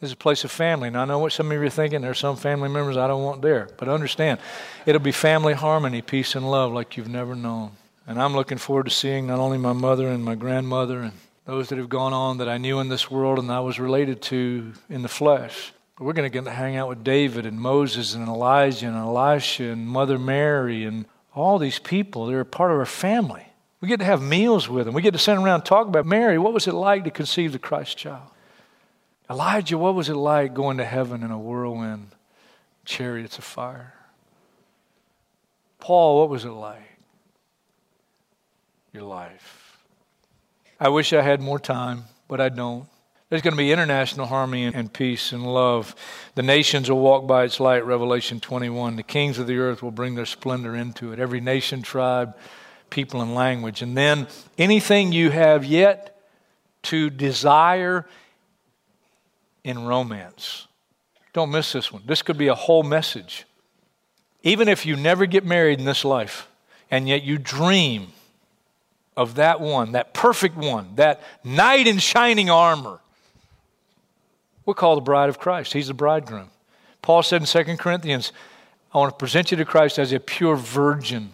is 0.00 0.12
a 0.12 0.16
place 0.16 0.44
of 0.44 0.50
family. 0.50 0.88
And 0.88 0.96
I 0.96 1.04
know 1.04 1.18
what 1.18 1.32
some 1.32 1.50
of 1.50 1.52
you 1.52 1.66
are 1.66 1.70
thinking. 1.70 2.02
There 2.02 2.10
are 2.10 2.14
some 2.14 2.36
family 2.36 2.68
members 2.68 2.96
I 2.96 3.06
don't 3.08 3.24
want 3.24 3.42
there. 3.42 3.68
But 3.76 3.88
understand, 3.88 4.38
it'll 4.86 5.00
be 5.00 5.12
family 5.12 5.54
harmony, 5.54 6.02
peace, 6.02 6.34
and 6.34 6.48
love 6.48 6.72
like 6.72 6.96
you've 6.96 7.08
never 7.08 7.34
known. 7.34 7.72
And 8.06 8.20
I'm 8.20 8.34
looking 8.34 8.58
forward 8.58 8.84
to 8.84 8.90
seeing 8.90 9.26
not 9.26 9.38
only 9.38 9.58
my 9.58 9.72
mother 9.72 10.08
and 10.08 10.24
my 10.24 10.34
grandmother 10.34 11.00
and 11.00 11.12
those 11.46 11.70
that 11.70 11.78
have 11.78 11.88
gone 11.88 12.12
on 12.12 12.38
that 12.38 12.48
I 12.48 12.58
knew 12.58 12.78
in 12.78 12.88
this 12.88 13.10
world 13.10 13.38
and 13.38 13.50
I 13.50 13.60
was 13.60 13.80
related 13.80 14.22
to 14.22 14.72
in 14.88 15.02
the 15.02 15.08
flesh. 15.08 15.72
We're 15.98 16.12
going 16.12 16.30
to 16.30 16.32
get 16.32 16.44
to 16.44 16.50
hang 16.50 16.76
out 16.76 16.88
with 16.88 17.02
David 17.02 17.44
and 17.44 17.58
Moses 17.58 18.14
and 18.14 18.28
Elijah 18.28 18.86
and 18.86 18.96
Elisha 18.96 19.64
and 19.64 19.88
Mother 19.88 20.18
Mary 20.18 20.84
and 20.84 21.06
all 21.34 21.58
these 21.58 21.78
people. 21.78 22.26
They're 22.26 22.40
a 22.40 22.44
part 22.44 22.70
of 22.70 22.78
our 22.78 22.86
family. 22.86 23.47
We 23.80 23.88
get 23.88 24.00
to 24.00 24.04
have 24.04 24.20
meals 24.20 24.68
with 24.68 24.86
them. 24.86 24.94
We 24.94 25.02
get 25.02 25.12
to 25.12 25.18
sit 25.18 25.36
around 25.36 25.54
and 25.60 25.64
talk 25.64 25.86
about 25.86 26.04
Mary. 26.04 26.38
What 26.38 26.52
was 26.52 26.66
it 26.66 26.74
like 26.74 27.04
to 27.04 27.10
conceive 27.10 27.52
the 27.52 27.58
Christ 27.58 27.96
child? 27.96 28.28
Elijah, 29.30 29.78
what 29.78 29.94
was 29.94 30.08
it 30.08 30.14
like 30.14 30.54
going 30.54 30.78
to 30.78 30.84
heaven 30.84 31.22
in 31.22 31.30
a 31.30 31.38
whirlwind, 31.38 32.08
chariots 32.84 33.38
of 33.38 33.44
fire? 33.44 33.94
Paul, 35.78 36.20
what 36.20 36.30
was 36.30 36.44
it 36.44 36.50
like? 36.50 36.98
Your 38.92 39.04
life. 39.04 39.78
I 40.80 40.88
wish 40.88 41.12
I 41.12 41.22
had 41.22 41.40
more 41.40 41.58
time, 41.58 42.04
but 42.26 42.40
I 42.40 42.48
don't. 42.48 42.88
There's 43.28 43.42
going 43.42 43.52
to 43.52 43.58
be 43.58 43.72
international 43.72 44.26
harmony 44.26 44.64
and 44.64 44.90
peace 44.90 45.32
and 45.32 45.46
love. 45.46 45.94
The 46.34 46.42
nations 46.42 46.90
will 46.90 47.00
walk 47.00 47.26
by 47.26 47.44
its 47.44 47.60
light, 47.60 47.84
Revelation 47.84 48.40
21. 48.40 48.96
The 48.96 49.02
kings 49.02 49.38
of 49.38 49.46
the 49.46 49.58
earth 49.58 49.82
will 49.82 49.90
bring 49.90 50.14
their 50.14 50.24
splendor 50.24 50.74
into 50.74 51.12
it. 51.12 51.18
Every 51.18 51.40
nation, 51.40 51.82
tribe, 51.82 52.34
people, 52.90 53.20
and 53.20 53.34
language. 53.34 53.82
And 53.82 53.96
then 53.96 54.26
anything 54.56 55.12
you 55.12 55.30
have 55.30 55.64
yet 55.64 56.20
to 56.84 57.10
desire 57.10 58.06
in 59.64 59.84
romance. 59.84 60.66
Don't 61.32 61.50
miss 61.50 61.72
this 61.72 61.92
one. 61.92 62.02
This 62.06 62.22
could 62.22 62.38
be 62.38 62.48
a 62.48 62.54
whole 62.54 62.82
message. 62.82 63.44
Even 64.42 64.68
if 64.68 64.86
you 64.86 64.96
never 64.96 65.26
get 65.26 65.44
married 65.44 65.78
in 65.78 65.84
this 65.84 66.04
life, 66.04 66.48
and 66.90 67.08
yet 67.08 67.22
you 67.22 67.38
dream 67.38 68.08
of 69.16 69.34
that 69.34 69.60
one, 69.60 69.92
that 69.92 70.14
perfect 70.14 70.56
one, 70.56 70.94
that 70.94 71.22
knight 71.44 71.86
in 71.86 71.98
shining 71.98 72.48
armor 72.48 73.00
we're 74.68 74.74
called 74.74 74.98
the 74.98 75.02
bride 75.02 75.30
of 75.30 75.38
Christ. 75.38 75.72
He's 75.72 75.86
the 75.86 75.94
bridegroom. 75.94 76.50
Paul 77.00 77.22
said 77.22 77.40
in 77.40 77.46
2 77.46 77.78
Corinthians, 77.78 78.32
I 78.92 78.98
want 78.98 79.10
to 79.10 79.16
present 79.16 79.50
you 79.50 79.56
to 79.56 79.64
Christ 79.64 79.98
as 79.98 80.12
a 80.12 80.20
pure 80.20 80.56
virgin. 80.56 81.30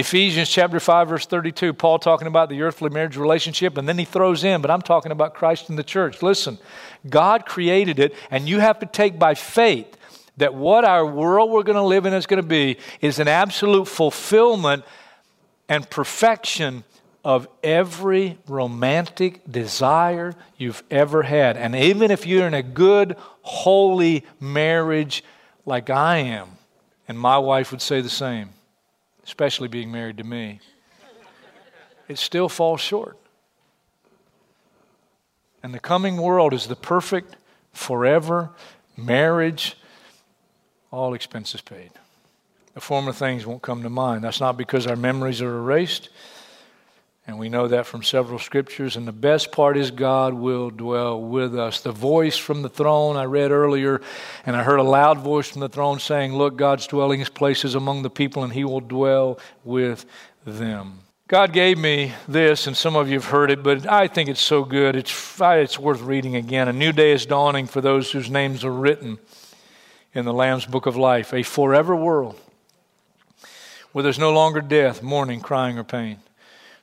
Ephesians 0.00 0.48
chapter 0.48 0.80
5, 0.80 1.08
verse 1.08 1.26
32, 1.26 1.74
Paul 1.74 1.98
talking 1.98 2.26
about 2.26 2.48
the 2.48 2.62
earthly 2.62 2.90
marriage 2.90 3.16
relationship, 3.16 3.76
and 3.76 3.88
then 3.88 3.98
he 3.98 4.04
throws 4.04 4.44
in, 4.44 4.62
but 4.62 4.70
I'm 4.70 4.82
talking 4.82 5.12
about 5.12 5.34
Christ 5.34 5.68
and 5.68 5.78
the 5.78 5.84
church. 5.84 6.22
Listen, 6.22 6.58
God 7.08 7.44
created 7.46 7.98
it, 7.98 8.14
and 8.30 8.48
you 8.48 8.60
have 8.60 8.78
to 8.80 8.86
take 8.86 9.18
by 9.18 9.34
faith 9.34 9.96
that 10.38 10.54
what 10.54 10.84
our 10.84 11.04
world 11.04 11.50
we're 11.50 11.62
going 11.62 11.76
to 11.76 11.82
live 11.82 12.06
in 12.06 12.14
is 12.14 12.26
going 12.26 12.42
to 12.42 12.48
be 12.48 12.78
is 13.02 13.18
an 13.18 13.28
absolute 13.28 13.86
fulfillment 13.86 14.84
and 15.68 15.88
perfection 15.88 16.82
of 17.22 17.46
every 17.62 18.38
romantic 18.48 19.42
desire 19.50 20.34
you've 20.56 20.82
ever 20.90 21.22
had. 21.22 21.58
And 21.58 21.76
even 21.76 22.10
if 22.10 22.26
you're 22.26 22.46
in 22.46 22.54
a 22.54 22.62
good, 22.62 23.16
holy 23.42 24.24
marriage 24.40 25.22
like 25.66 25.90
I 25.90 26.16
am, 26.18 26.48
and 27.06 27.18
my 27.18 27.36
wife 27.36 27.70
would 27.70 27.82
say 27.82 28.00
the 28.00 28.08
same, 28.08 28.50
especially 29.30 29.68
being 29.68 29.92
married 29.92 30.16
to 30.16 30.24
me, 30.24 30.58
it 32.08 32.18
still 32.18 32.48
falls 32.48 32.80
short. 32.80 33.16
And 35.62 35.72
the 35.72 35.78
coming 35.78 36.16
world 36.16 36.52
is 36.52 36.66
the 36.66 36.74
perfect, 36.74 37.36
forever 37.72 38.50
marriage, 38.96 39.76
all 40.90 41.14
expenses 41.14 41.60
paid. 41.60 41.92
The 42.74 42.80
former 42.80 43.12
things 43.12 43.46
won't 43.46 43.62
come 43.62 43.84
to 43.84 43.88
mind. 43.88 44.24
That's 44.24 44.40
not 44.40 44.56
because 44.56 44.84
our 44.88 44.96
memories 44.96 45.40
are 45.40 45.58
erased. 45.58 46.08
And 47.30 47.38
we 47.38 47.48
know 47.48 47.68
that 47.68 47.86
from 47.86 48.02
several 48.02 48.40
scriptures. 48.40 48.96
And 48.96 49.06
the 49.06 49.12
best 49.12 49.52
part 49.52 49.76
is 49.76 49.92
God 49.92 50.34
will 50.34 50.68
dwell 50.68 51.22
with 51.22 51.56
us. 51.56 51.80
The 51.80 51.92
voice 51.92 52.36
from 52.36 52.62
the 52.62 52.68
throne 52.68 53.16
I 53.16 53.22
read 53.22 53.52
earlier, 53.52 54.00
and 54.44 54.56
I 54.56 54.64
heard 54.64 54.80
a 54.80 54.82
loud 54.82 55.18
voice 55.18 55.48
from 55.48 55.60
the 55.60 55.68
throne 55.68 56.00
saying, 56.00 56.34
Look, 56.34 56.56
God's 56.56 56.88
dwelling 56.88 57.24
place 57.26 57.64
is 57.64 57.76
among 57.76 58.02
the 58.02 58.10
people, 58.10 58.42
and 58.42 58.52
he 58.52 58.64
will 58.64 58.80
dwell 58.80 59.38
with 59.62 60.06
them. 60.44 61.02
God 61.28 61.52
gave 61.52 61.78
me 61.78 62.12
this, 62.26 62.66
and 62.66 62.76
some 62.76 62.96
of 62.96 63.06
you 63.06 63.14
have 63.14 63.26
heard 63.26 63.52
it, 63.52 63.62
but 63.62 63.86
I 63.86 64.08
think 64.08 64.28
it's 64.28 64.40
so 64.40 64.64
good. 64.64 64.96
It's, 64.96 65.40
it's 65.40 65.78
worth 65.78 66.00
reading 66.00 66.34
again. 66.34 66.66
A 66.66 66.72
new 66.72 66.90
day 66.90 67.12
is 67.12 67.26
dawning 67.26 67.68
for 67.68 67.80
those 67.80 68.10
whose 68.10 68.28
names 68.28 68.64
are 68.64 68.72
written 68.72 69.20
in 70.14 70.24
the 70.24 70.34
Lamb's 70.34 70.66
book 70.66 70.86
of 70.86 70.96
life, 70.96 71.32
a 71.32 71.44
forever 71.44 71.94
world 71.94 72.40
where 73.92 74.02
there's 74.02 74.18
no 74.18 74.32
longer 74.32 74.60
death, 74.60 75.00
mourning, 75.00 75.40
crying, 75.40 75.78
or 75.78 75.84
pain. 75.84 76.18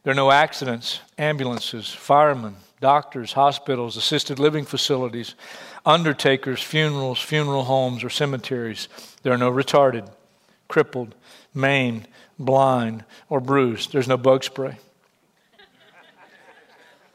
There 0.07 0.13
are 0.13 0.15
no 0.15 0.31
accidents, 0.31 1.01
ambulances, 1.17 1.89
firemen, 1.89 2.55
doctors, 2.79 3.33
hospitals, 3.33 3.97
assisted 3.97 4.39
living 4.39 4.63
facilities, 4.63 5.35
undertakers, 5.85 6.61
funerals, 6.61 7.19
funeral 7.19 7.65
homes, 7.65 8.05
or 8.05 8.09
cemeteries. 8.09 8.87
There 9.23 9.33
are 9.33 9.37
no 9.37 9.51
retarded, 9.51 10.09
crippled, 10.69 11.13
maimed, 11.53 12.07
blind, 12.39 13.03
or 13.27 13.41
bruised. 13.41 13.91
There's 13.91 14.07
no 14.07 14.15
bug 14.15 14.45
spray. 14.45 14.77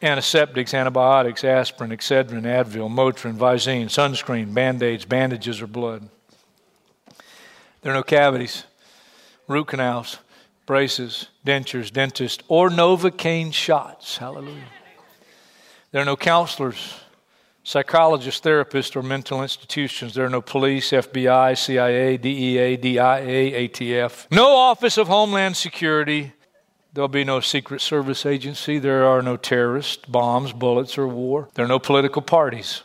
Antiseptics, 0.02 0.74
antibiotics, 0.74 1.44
aspirin, 1.44 1.92
Excedrin, 1.92 2.42
Advil, 2.42 2.90
Motrin, 2.90 3.38
Visine, 3.38 3.86
sunscreen, 3.86 4.52
band 4.52 4.82
aids, 4.82 5.06
bandages, 5.06 5.62
or 5.62 5.66
blood. 5.66 6.10
There 7.80 7.90
are 7.90 7.96
no 7.96 8.02
cavities, 8.02 8.64
root 9.48 9.68
canals, 9.68 10.18
braces, 10.66 11.28
dentures, 11.44 11.92
dentist, 11.92 12.42
or 12.48 12.70
Novocaine 12.70 13.52
shots. 13.52 14.18
Hallelujah. 14.18 14.64
There 15.90 16.00
are 16.00 16.06
no 16.06 16.16
counselors, 16.16 17.00
psychologists, 17.64 18.40
therapists, 18.40 18.96
or 18.96 19.02
mental 19.02 19.42
institutions. 19.42 20.14
There 20.14 20.24
are 20.24 20.30
no 20.30 20.40
police, 20.40 20.90
FBI, 20.90 21.58
CIA, 21.58 22.16
DEA, 22.16 22.76
DIA, 22.76 23.68
ATF. 23.68 24.26
No 24.30 24.54
Office 24.54 24.96
of 24.96 25.08
Homeland 25.08 25.56
Security. 25.56 26.32
There'll 26.94 27.08
be 27.08 27.24
no 27.24 27.40
Secret 27.40 27.80
Service 27.80 28.24
agency. 28.24 28.78
There 28.78 29.04
are 29.04 29.22
no 29.22 29.36
terrorists, 29.36 30.04
bombs, 30.06 30.52
bullets, 30.52 30.96
or 30.96 31.08
war. 31.08 31.48
There 31.54 31.64
are 31.64 31.68
no 31.68 31.78
political 31.78 32.22
parties 32.22 32.82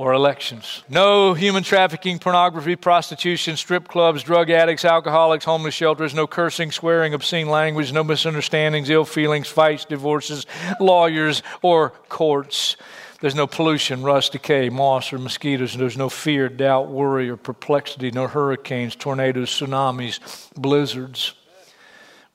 or 0.00 0.14
elections. 0.14 0.82
No 0.88 1.34
human 1.34 1.62
trafficking, 1.62 2.18
pornography, 2.18 2.74
prostitution, 2.74 3.58
strip 3.58 3.86
clubs, 3.86 4.22
drug 4.22 4.48
addicts, 4.48 4.82
alcoholics, 4.82 5.44
homeless 5.44 5.74
shelters, 5.74 6.14
no 6.14 6.26
cursing, 6.26 6.70
swearing, 6.72 7.12
obscene 7.12 7.50
language, 7.50 7.92
no 7.92 8.02
misunderstandings, 8.02 8.88
ill 8.88 9.04
feelings, 9.04 9.46
fights, 9.46 9.84
divorces, 9.84 10.46
lawyers, 10.80 11.42
or 11.60 11.90
courts. 12.08 12.78
There's 13.20 13.34
no 13.34 13.46
pollution, 13.46 14.02
rust, 14.02 14.32
decay, 14.32 14.70
moss, 14.70 15.12
or 15.12 15.18
mosquitoes. 15.18 15.76
There's 15.76 15.98
no 15.98 16.08
fear, 16.08 16.48
doubt, 16.48 16.88
worry, 16.88 17.28
or 17.28 17.36
perplexity, 17.36 18.10
no 18.10 18.26
hurricanes, 18.26 18.96
tornadoes, 18.96 19.50
tsunamis, 19.50 20.18
blizzards, 20.54 21.34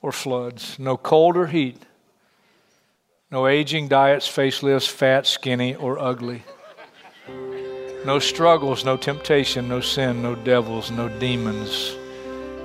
or 0.02 0.12
floods. 0.12 0.78
No 0.78 0.96
cold 0.96 1.36
or 1.36 1.48
heat. 1.48 1.82
No 3.32 3.48
aging 3.48 3.88
diets, 3.88 4.28
facelifts, 4.28 4.88
fat, 4.88 5.26
skinny, 5.26 5.74
or 5.74 5.98
ugly 5.98 6.44
no 8.04 8.18
struggles, 8.18 8.84
no 8.84 8.96
temptation, 8.96 9.68
no 9.68 9.80
sin, 9.80 10.22
no 10.22 10.34
devils, 10.34 10.90
no 10.90 11.08
demons. 11.08 11.96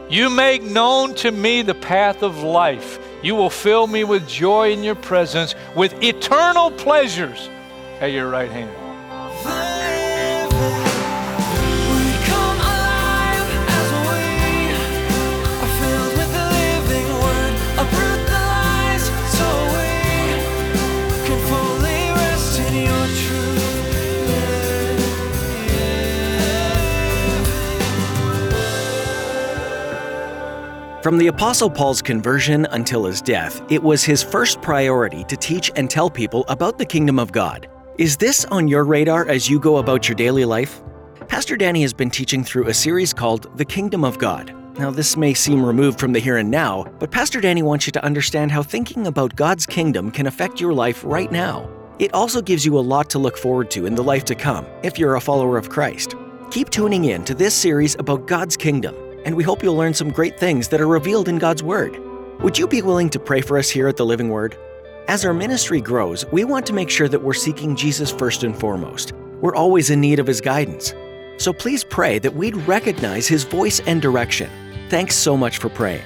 You 0.09 0.29
make 0.29 0.61
known 0.61 1.15
to 1.15 1.31
me 1.31 1.61
the 1.61 1.73
path 1.73 2.21
of 2.21 2.43
life. 2.43 2.99
You 3.23 3.35
will 3.35 3.49
fill 3.49 3.87
me 3.87 4.03
with 4.03 4.27
joy 4.27 4.71
in 4.71 4.83
your 4.83 4.95
presence, 4.95 5.55
with 5.75 6.03
eternal 6.03 6.71
pleasures 6.71 7.49
at 8.01 8.11
your 8.11 8.29
right 8.29 8.51
hand. 8.51 8.80
From 31.01 31.17
the 31.17 31.27
Apostle 31.27 31.67
Paul's 31.67 31.99
conversion 31.99 32.67
until 32.67 33.05
his 33.05 33.23
death, 33.23 33.63
it 33.71 33.81
was 33.81 34.03
his 34.03 34.21
first 34.21 34.61
priority 34.61 35.23
to 35.23 35.35
teach 35.35 35.71
and 35.75 35.89
tell 35.89 36.11
people 36.11 36.45
about 36.47 36.77
the 36.77 36.85
kingdom 36.85 37.17
of 37.17 37.31
God. 37.31 37.67
Is 37.97 38.15
this 38.15 38.45
on 38.45 38.67
your 38.67 38.83
radar 38.83 39.27
as 39.27 39.49
you 39.49 39.59
go 39.59 39.77
about 39.77 40.07
your 40.07 40.13
daily 40.13 40.45
life? 40.45 40.83
Pastor 41.27 41.57
Danny 41.57 41.81
has 41.81 41.91
been 41.91 42.11
teaching 42.11 42.43
through 42.43 42.67
a 42.67 42.73
series 42.75 43.13
called 43.13 43.57
The 43.57 43.65
Kingdom 43.65 44.03
of 44.03 44.19
God. 44.19 44.53
Now, 44.77 44.91
this 44.91 45.17
may 45.17 45.33
seem 45.33 45.65
removed 45.65 45.99
from 45.99 46.13
the 46.13 46.19
here 46.19 46.37
and 46.37 46.51
now, 46.51 46.85
but 46.99 47.09
Pastor 47.09 47.41
Danny 47.41 47.63
wants 47.63 47.87
you 47.87 47.91
to 47.93 48.05
understand 48.05 48.51
how 48.51 48.61
thinking 48.61 49.07
about 49.07 49.35
God's 49.35 49.65
kingdom 49.65 50.11
can 50.11 50.27
affect 50.27 50.61
your 50.61 50.71
life 50.71 51.03
right 51.03 51.31
now. 51.31 51.67
It 51.97 52.13
also 52.13 52.43
gives 52.43 52.63
you 52.63 52.77
a 52.77 52.79
lot 52.79 53.09
to 53.09 53.17
look 53.17 53.39
forward 53.39 53.71
to 53.71 53.87
in 53.87 53.95
the 53.95 54.03
life 54.03 54.25
to 54.25 54.35
come 54.35 54.67
if 54.83 54.99
you're 54.99 55.15
a 55.15 55.21
follower 55.21 55.57
of 55.57 55.67
Christ. 55.67 56.13
Keep 56.51 56.69
tuning 56.69 57.05
in 57.05 57.25
to 57.25 57.33
this 57.33 57.55
series 57.55 57.95
about 57.95 58.27
God's 58.27 58.55
kingdom 58.55 58.95
and 59.25 59.35
we 59.35 59.43
hope 59.43 59.63
you'll 59.63 59.75
learn 59.75 59.93
some 59.93 60.11
great 60.11 60.39
things 60.39 60.67
that 60.69 60.81
are 60.81 60.87
revealed 60.87 61.27
in 61.27 61.37
God's 61.37 61.63
Word. 61.63 61.97
Would 62.41 62.57
you 62.57 62.67
be 62.67 62.81
willing 62.81 63.09
to 63.11 63.19
pray 63.19 63.41
for 63.41 63.57
us 63.57 63.69
here 63.69 63.87
at 63.87 63.97
the 63.97 64.05
Living 64.05 64.29
Word? 64.29 64.57
As 65.07 65.25
our 65.25 65.33
ministry 65.33 65.81
grows, 65.81 66.25
we 66.31 66.43
want 66.43 66.65
to 66.67 66.73
make 66.73 66.89
sure 66.89 67.07
that 67.07 67.21
we're 67.21 67.33
seeking 67.33 67.75
Jesus 67.75 68.11
first 68.11 68.43
and 68.43 68.57
foremost. 68.57 69.13
We're 69.41 69.55
always 69.55 69.89
in 69.89 70.01
need 70.01 70.19
of 70.19 70.27
His 70.27 70.41
guidance. 70.41 70.93
So 71.37 71.51
please 71.51 71.83
pray 71.83 72.19
that 72.19 72.35
we'd 72.35 72.55
recognize 72.67 73.27
His 73.27 73.43
voice 73.43 73.79
and 73.81 74.01
direction. 74.01 74.49
Thanks 74.89 75.15
so 75.15 75.35
much 75.35 75.57
for 75.57 75.69
praying. 75.69 76.03